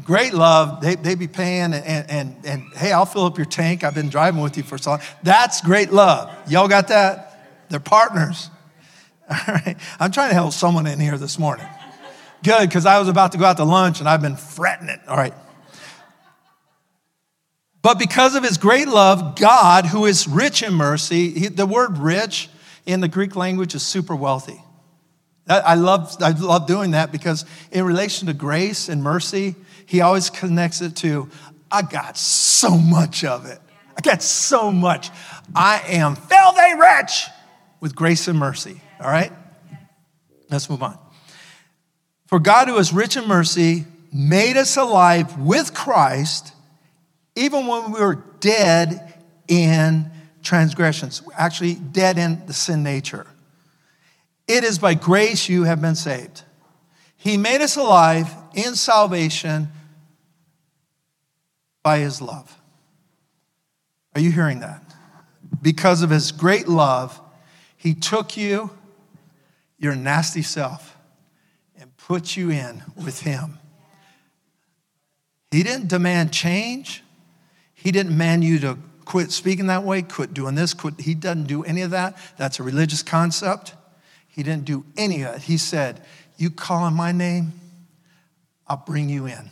[0.04, 3.46] Great love, they, they be paying, and, and, and, and hey, I'll fill up your
[3.46, 3.82] tank.
[3.82, 5.00] I've been driving with you for so long.
[5.24, 6.32] That's great love.
[6.48, 7.66] Y'all got that?
[7.70, 8.48] They're partners.
[9.28, 9.76] All right.
[9.98, 11.66] I'm trying to help someone in here this morning.
[12.44, 15.00] Good, because I was about to go out to lunch and I've been fretting it.
[15.08, 15.34] All right.
[17.86, 21.98] But because of his great love, God, who is rich in mercy, he, the word
[21.98, 22.50] rich
[22.84, 24.60] in the Greek language is super wealthy.
[25.48, 29.54] I love, I love doing that because in relation to grace and mercy,
[29.86, 31.30] he always connects it to,
[31.70, 33.60] I got so much of it.
[33.96, 35.10] I got so much.
[35.54, 37.28] I am filthy rich
[37.78, 38.80] with grace and mercy.
[38.98, 39.30] All right?
[40.50, 40.98] Let's move on.
[42.26, 46.52] For God, who is rich in mercy, made us alive with Christ,
[47.36, 50.10] even when we were dead in
[50.42, 53.26] transgressions, actually, dead in the sin nature.
[54.48, 56.42] It is by grace you have been saved.
[57.16, 59.68] He made us alive in salvation
[61.82, 62.56] by his love.
[64.14, 64.82] Are you hearing that?
[65.62, 67.20] Because of his great love,
[67.76, 68.70] he took you
[69.78, 70.96] your nasty self
[71.78, 73.58] and put you in with Him.
[75.50, 77.02] He didn't demand change,
[77.86, 80.98] He didn't demand you to quit speaking that way, quit doing this, quit.
[80.98, 82.16] He doesn't do any of that.
[82.36, 83.76] That's a religious concept.
[84.26, 85.42] He didn't do any of it.
[85.42, 86.02] He said,
[86.36, 87.52] You call on my name,
[88.66, 89.50] I'll bring you in.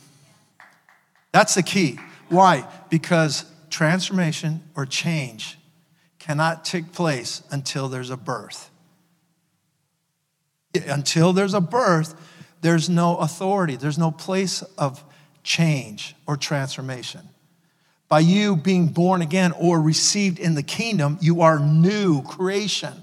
[1.31, 1.97] That's the key.
[2.27, 2.67] Why?
[2.89, 5.57] Because transformation or change
[6.19, 8.69] cannot take place until there's a birth.
[10.73, 12.15] Until there's a birth,
[12.59, 15.05] there's no authority, there's no place of
[15.41, 17.29] change or transformation.
[18.07, 22.93] By you being born again or received in the kingdom, you are new creation.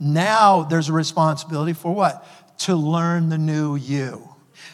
[0.00, 2.26] Now there's a responsibility for what?
[2.60, 4.28] To learn the new you.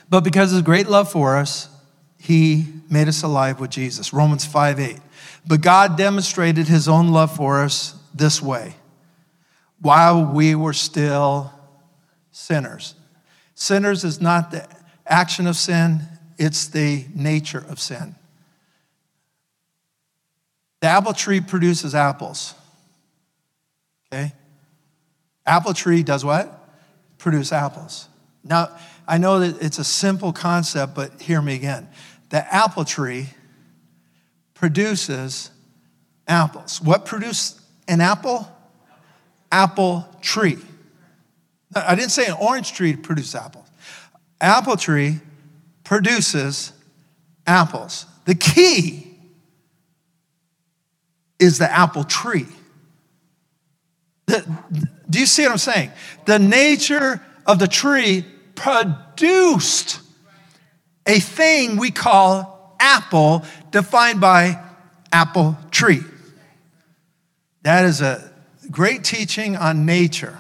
[0.09, 1.69] But because of his great love for us,
[2.19, 4.13] he made us alive with Jesus.
[4.13, 4.99] Romans 5 8.
[5.47, 8.75] But God demonstrated his own love for us this way
[9.81, 11.53] while we were still
[12.33, 12.95] sinners.
[13.55, 14.67] Sinners is not the
[15.07, 16.01] action of sin,
[16.39, 18.15] it's the nature of sin.
[20.85, 22.53] The apple tree produces apples.
[24.13, 24.35] Okay?
[25.47, 26.77] Apple tree does what?
[27.17, 28.07] Produce apples.
[28.45, 28.69] Now,
[29.09, 31.89] I know that it's a simple concept, but hear me again.
[32.29, 33.31] The apple tree
[34.53, 35.51] produces
[36.29, 36.83] apples.
[36.83, 38.47] What produces an apple?
[39.51, 40.59] Apple tree.
[41.75, 43.71] I didn't say an orange tree produces apples.
[44.39, 45.21] Apple tree
[45.83, 46.75] produces
[47.47, 48.05] apples.
[48.27, 49.04] The key
[51.39, 52.47] is the apple tree.
[54.27, 54.45] The,
[55.09, 55.91] do you see what I'm saying?
[56.25, 58.25] The nature of the tree
[58.55, 60.01] produced
[61.07, 64.63] a thing we call apple, defined by
[65.13, 66.01] apple tree.
[67.63, 68.33] That is a
[68.71, 70.39] great teaching on nature.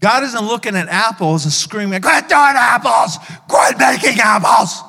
[0.00, 3.18] God isn't looking at apples and screaming, quit doing apples,
[3.48, 4.82] quit making apples.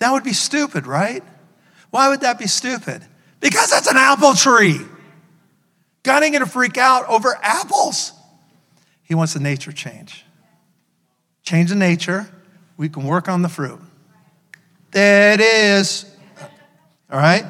[0.00, 1.22] That would be stupid, right?
[1.90, 3.04] Why would that be stupid?
[3.40, 4.80] Because it's an apple tree.
[6.02, 8.12] God ain't gonna freak out over apples.
[9.02, 10.24] He wants a nature change.
[11.42, 12.28] Change the nature,
[12.76, 13.80] we can work on the fruit.
[14.90, 16.04] There it is.
[17.10, 17.44] All right?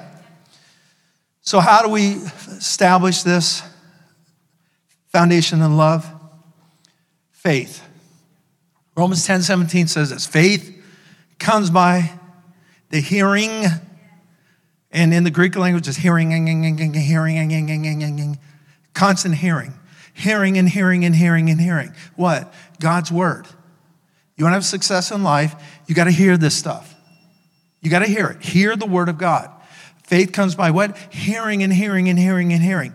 [1.40, 2.12] So, how do we
[2.58, 3.62] establish this
[5.08, 6.08] foundation in love?
[7.32, 7.82] Faith.
[8.94, 10.76] Romans 10 17 says this faith
[11.38, 12.12] comes by
[12.90, 13.64] the hearing,
[14.90, 18.38] and in the Greek language, is hearing, hearing,
[18.94, 19.74] constant hearing.
[20.14, 21.92] Hearing and hearing and hearing and hearing.
[22.16, 22.52] What?
[22.80, 23.46] God's word.
[24.36, 25.54] You want to have success in life,
[25.86, 26.94] you got to hear this stuff.
[27.80, 28.42] You got to hear it.
[28.42, 29.50] Hear the word of God.
[30.04, 30.96] Faith comes by what?
[31.10, 32.94] Hearing and hearing and hearing and hearing.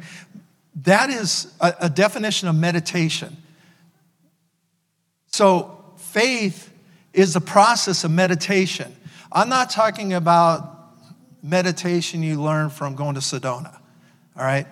[0.84, 3.38] That is a, a definition of meditation.
[5.28, 6.72] So, faith
[7.14, 8.94] is the process of meditation.
[9.32, 10.73] I'm not talking about
[11.44, 13.78] meditation you learn from going to Sedona,
[14.36, 14.66] all right?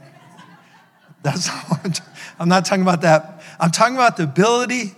[1.22, 2.02] That's not
[2.40, 3.44] I'm not talking about that.
[3.60, 4.96] I'm talking about the ability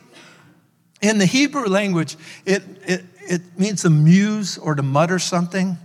[1.04, 2.16] in the Hebrew language,
[2.46, 5.78] it, it, it means to muse or to mutter something.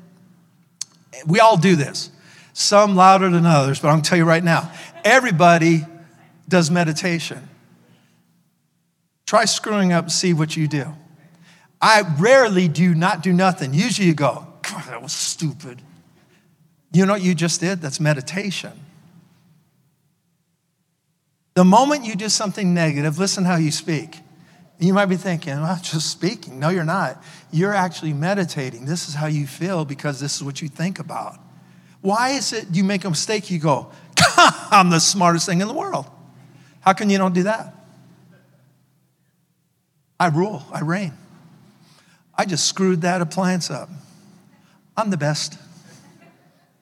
[1.27, 2.11] We all do this,
[2.53, 4.71] some louder than others, but I'm gonna tell you right now
[5.05, 5.85] everybody
[6.49, 7.49] does meditation.
[9.27, 10.87] Try screwing up, and see what you do.
[11.83, 13.75] I rarely do not do nothing.
[13.75, 14.47] Usually you go,
[14.87, 15.83] That was stupid.
[16.93, 17.81] You know what you just did?
[17.81, 18.73] That's meditation.
[21.55, 24.21] The moment you do something negative, listen how you speak.
[24.79, 26.61] You might be thinking, I'm just speaking.
[26.61, 27.23] No, you're not.
[27.51, 28.85] You're actually meditating.
[28.85, 31.39] This is how you feel because this is what you think about.
[32.01, 33.91] Why is it you make a mistake, you go,
[34.71, 36.07] I'm the smartest thing in the world?
[36.81, 37.75] How come you don't do that?
[40.21, 41.13] I rule, I reign.
[42.35, 43.89] I just screwed that appliance up.
[44.99, 45.57] I'm the best.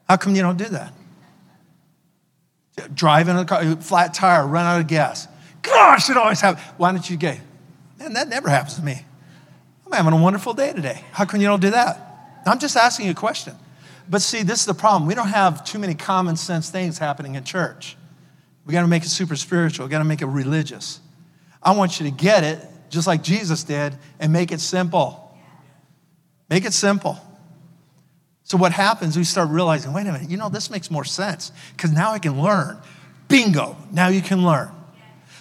[0.09, 0.95] How come you don't do that?
[2.95, 5.29] Driving a car, flat tire, run out of gas.
[5.61, 6.65] Gosh, it always happens.
[6.79, 7.39] Why don't you get?
[7.99, 9.05] Man, that never happens to me.
[9.85, 11.05] I'm having a wonderful day today.
[11.13, 12.41] How come you don't do that?
[12.47, 13.55] I'm just asking you a question.
[14.09, 15.07] But see, this is the problem.
[15.07, 17.99] We don't have too many common sense things happening in church.
[18.65, 19.87] We got to make it super spiritual.
[19.87, 21.01] We got to make it religious.
[21.63, 25.37] I want you to get it just like Jesus did and make it simple.
[26.49, 27.19] Make it simple.
[28.47, 31.51] So what happens, we start realizing, wait a minute, you know, this makes more sense
[31.73, 32.79] because now I can learn.
[33.27, 34.71] Bingo, now you can learn.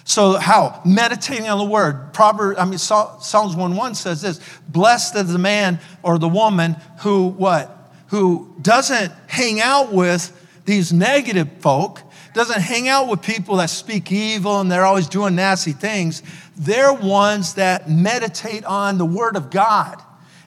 [0.02, 0.82] So how?
[0.84, 2.12] Meditating on the word.
[2.12, 7.28] Proverbs, I mean, Psalms 1:1 says this: blessed is the man or the woman who
[7.28, 7.92] what?
[8.08, 10.32] Who doesn't hang out with
[10.64, 12.02] these negative folk,
[12.34, 16.24] doesn't hang out with people that speak evil and they're always doing nasty things.
[16.56, 20.02] They're ones that meditate on the word of God.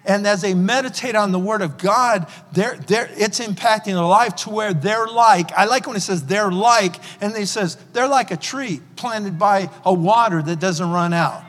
[0.05, 4.35] And as they meditate on the word of God, they're, they're, it's impacting their life
[4.37, 8.07] to where they're like, I like when it says they're like, and he says they're
[8.07, 11.43] like a tree planted by a water that doesn't run out.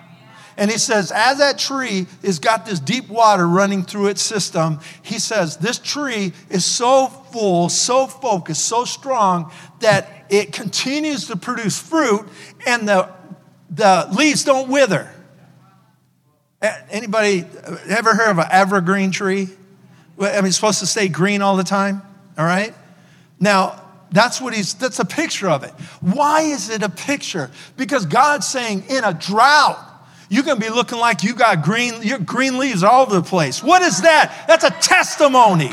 [0.57, 4.81] And he says, as that tree has got this deep water running through its system,
[5.01, 11.37] he says, this tree is so full, so focused, so strong that it continues to
[11.37, 12.29] produce fruit
[12.67, 13.09] and the,
[13.71, 15.11] the leaves don't wither.
[16.63, 17.45] Anybody
[17.89, 19.49] ever heard of an evergreen tree?
[20.21, 22.03] I mean, it's supposed to stay green all the time,
[22.37, 22.75] all right?
[23.39, 23.83] Now,
[24.13, 25.71] that's what he's, that's a picture of it.
[26.01, 27.51] Why is it a picture?
[27.77, 29.79] Because God's saying in a drought,
[30.29, 33.63] you're gonna be looking like you got green, your green leaves all over the place.
[33.63, 34.45] What is that?
[34.47, 35.71] That's a testimony.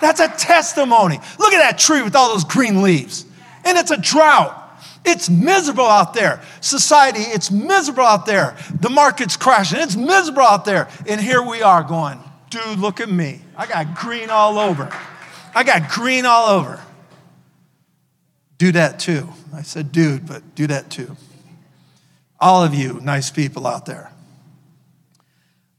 [0.00, 1.20] That's a testimony.
[1.38, 3.24] Look at that tree with all those green leaves.
[3.64, 4.67] And it's a drought.
[5.04, 6.42] It's miserable out there.
[6.60, 8.56] Society, it's miserable out there.
[8.80, 9.80] The market's crashing.
[9.80, 10.88] It's miserable out there.
[11.06, 12.18] And here we are going,
[12.50, 13.40] dude, look at me.
[13.56, 14.90] I got green all over.
[15.54, 16.80] I got green all over.
[18.58, 19.28] Do that too.
[19.54, 21.16] I said, dude, but do that too.
[22.40, 24.12] All of you nice people out there.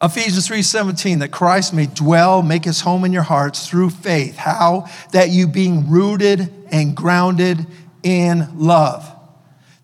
[0.01, 4.37] Ephesians 3:17 that Christ may dwell, make his home in your hearts through faith.
[4.37, 4.87] How?
[5.11, 7.67] That you being rooted and grounded
[8.03, 9.15] in love.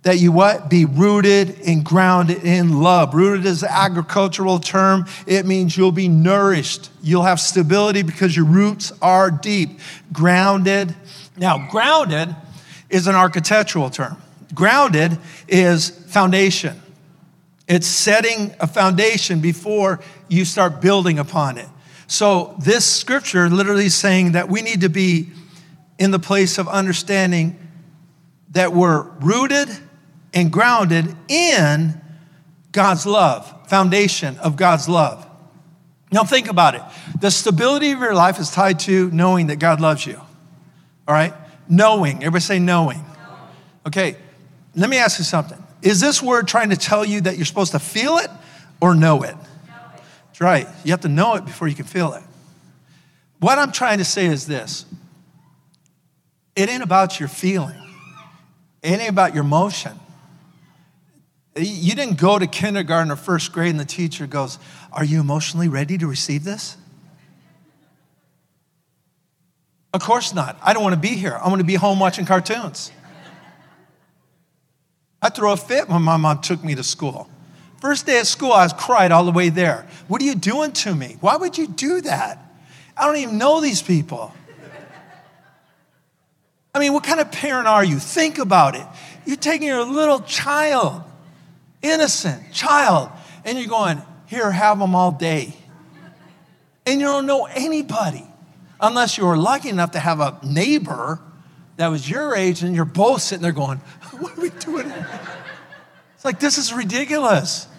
[0.04, 0.70] That you what?
[0.70, 3.16] Be rooted and grounded in love.
[3.16, 5.06] Rooted is an agricultural term.
[5.26, 6.92] It means you'll be nourished.
[7.02, 9.80] You'll have stability because your roots are deep.
[10.14, 10.96] Grounded.
[11.38, 12.36] Now, grounded
[12.88, 14.22] is an architectural term.
[14.54, 16.80] Grounded is foundation.
[17.68, 21.68] It's setting a foundation before you start building upon it.
[22.08, 25.32] So, this scripture literally saying that we need to be
[25.98, 27.58] in the place of understanding
[28.56, 29.70] that we're rooted
[30.34, 32.02] and grounded in
[32.72, 35.26] God's love, foundation of God's love.
[36.12, 36.82] Now, think about it.
[37.20, 40.16] The stability of your life is tied to knowing that God loves you.
[40.16, 41.34] All right?
[41.68, 42.18] Knowing.
[42.18, 43.04] Everybody say knowing.
[43.86, 44.16] Okay,
[44.74, 45.62] let me ask you something.
[45.82, 48.30] Is this word trying to tell you that you're supposed to feel it
[48.80, 49.36] or know it?
[50.28, 50.68] That's right.
[50.84, 52.24] You have to know it before you can feel it.
[53.40, 54.86] What I'm trying to say is this
[56.56, 57.85] it ain't about your feeling,
[58.86, 60.00] ain't about your emotion.
[61.56, 64.60] You didn't go to kindergarten or first grade and the teacher goes,
[64.92, 66.78] Are you emotionally ready to receive this?
[69.94, 70.60] Of course not.
[70.62, 71.40] I don't want to be here.
[71.42, 72.92] I want to be home watching cartoons.
[75.22, 77.30] I threw a fit when my mom took me to school.
[77.80, 79.88] First day of school, I was cried all the way there.
[80.08, 81.18] What are you doing to me?
[81.22, 82.40] Why would you do that?
[82.98, 84.34] I don't even know these people.
[86.76, 88.00] I mean, what kind of parent are you?
[88.00, 88.86] Think about it.
[89.26, 91.04] You're taking your little child,
[91.82, 93.10] innocent child,
[93.46, 95.56] and you're going, here, have them all day.
[96.86, 98.26] And you don't know anybody
[98.82, 101.22] unless you were lucky enough to have a neighbor
[101.78, 103.78] that was your age and you're both sitting there going,
[104.20, 104.92] what are we doing?
[106.16, 107.70] It's like, this is ridiculous.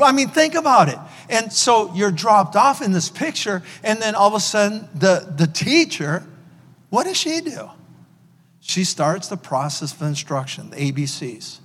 [0.00, 0.98] I mean, think about it.
[1.28, 5.34] And so you're dropped off in this picture, and then all of a sudden, the,
[5.36, 6.24] the teacher,
[6.92, 7.70] what does she do?
[8.60, 11.60] She starts the process of instruction, the ABCs.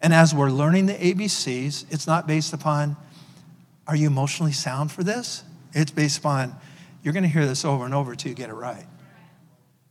[0.00, 2.96] And as we're learning the ABCs, it's not based upon,
[3.86, 5.44] are you emotionally sound for this?
[5.72, 6.56] It's based upon,
[7.04, 8.84] you're going to hear this over and over till you get it right.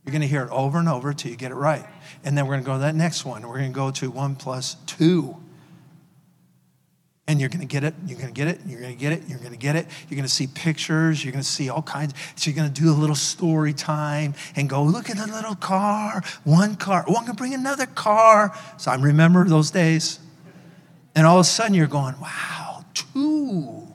[0.04, 1.86] You're going to hear it over and over until you get it right.
[2.22, 3.40] And then we're going to go to that next one.
[3.48, 5.42] We're going to go to one plus two.
[7.30, 9.12] And you're going to get it, you're going to get it, you're going to get
[9.12, 9.86] it, you're going to get it.
[10.08, 12.12] You're going to see pictures, you're going to see all kinds.
[12.34, 15.54] So you're going to do a little story time and go, look at the little
[15.54, 17.04] car, one car.
[17.06, 18.52] Oh, I'm going to bring another car.
[18.78, 20.18] So I remember those days.
[21.14, 23.86] And all of a sudden you're going, wow, two.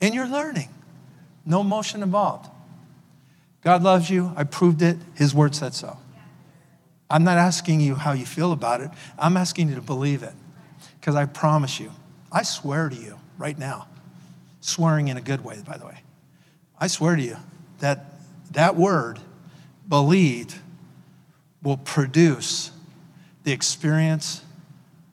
[0.00, 0.68] And you're learning.
[1.46, 2.50] No emotion involved.
[3.62, 4.32] God loves you.
[4.34, 4.96] I proved it.
[5.14, 5.96] His word said so.
[7.08, 8.90] I'm not asking you how you feel about it.
[9.16, 10.34] I'm asking you to believe it.
[10.98, 11.92] Because I promise you,
[12.32, 13.86] I swear to you right now,
[14.60, 16.02] swearing in a good way, by the way,
[16.80, 17.36] I swear to you
[17.80, 18.06] that
[18.52, 19.18] that word,
[19.88, 20.54] believed,
[21.62, 22.70] will produce
[23.44, 24.42] the experience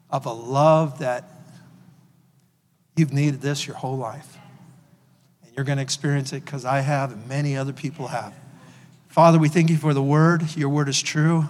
[0.10, 1.26] of a love that
[2.96, 4.38] you've needed this your whole life.
[5.44, 8.34] And you're going to experience it because I have and many other people have.
[9.08, 10.56] Father, we thank you for the word.
[10.56, 11.46] Your word is true.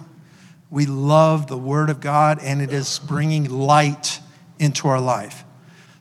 [0.70, 4.20] We love the word of God, and it is bringing light
[4.58, 5.44] into our life.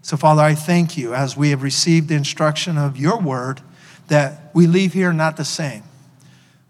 [0.02, 3.62] So, Father, I thank you as we have received the instruction of your word
[4.08, 5.84] that we leave here not the same.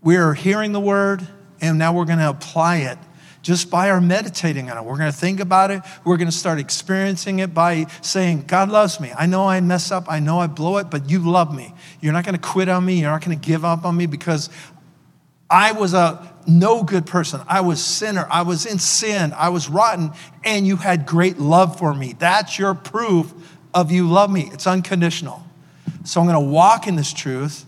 [0.01, 1.27] We are hearing the word,
[1.61, 2.97] and now we're going to apply it
[3.41, 4.83] just by our meditating on it.
[4.83, 5.81] We're going to think about it.
[6.03, 9.11] We're going to start experiencing it by saying, God loves me.
[9.17, 10.05] I know I mess up.
[10.09, 11.73] I know I blow it, but you love me.
[12.01, 12.99] You're not going to quit on me.
[12.99, 14.49] You're not going to give up on me because
[15.49, 17.41] I was a no good person.
[17.47, 18.27] I was sinner.
[18.29, 19.33] I was in sin.
[19.35, 20.11] I was rotten,
[20.43, 22.13] and you had great love for me.
[22.17, 23.33] That's your proof
[23.73, 24.49] of you love me.
[24.51, 25.43] It's unconditional.
[26.03, 27.65] So I'm going to walk in this truth.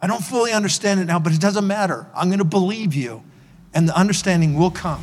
[0.00, 2.06] I don't fully understand it now, but it doesn't matter.
[2.14, 3.22] I'm going to believe you,
[3.72, 5.02] and the understanding will come.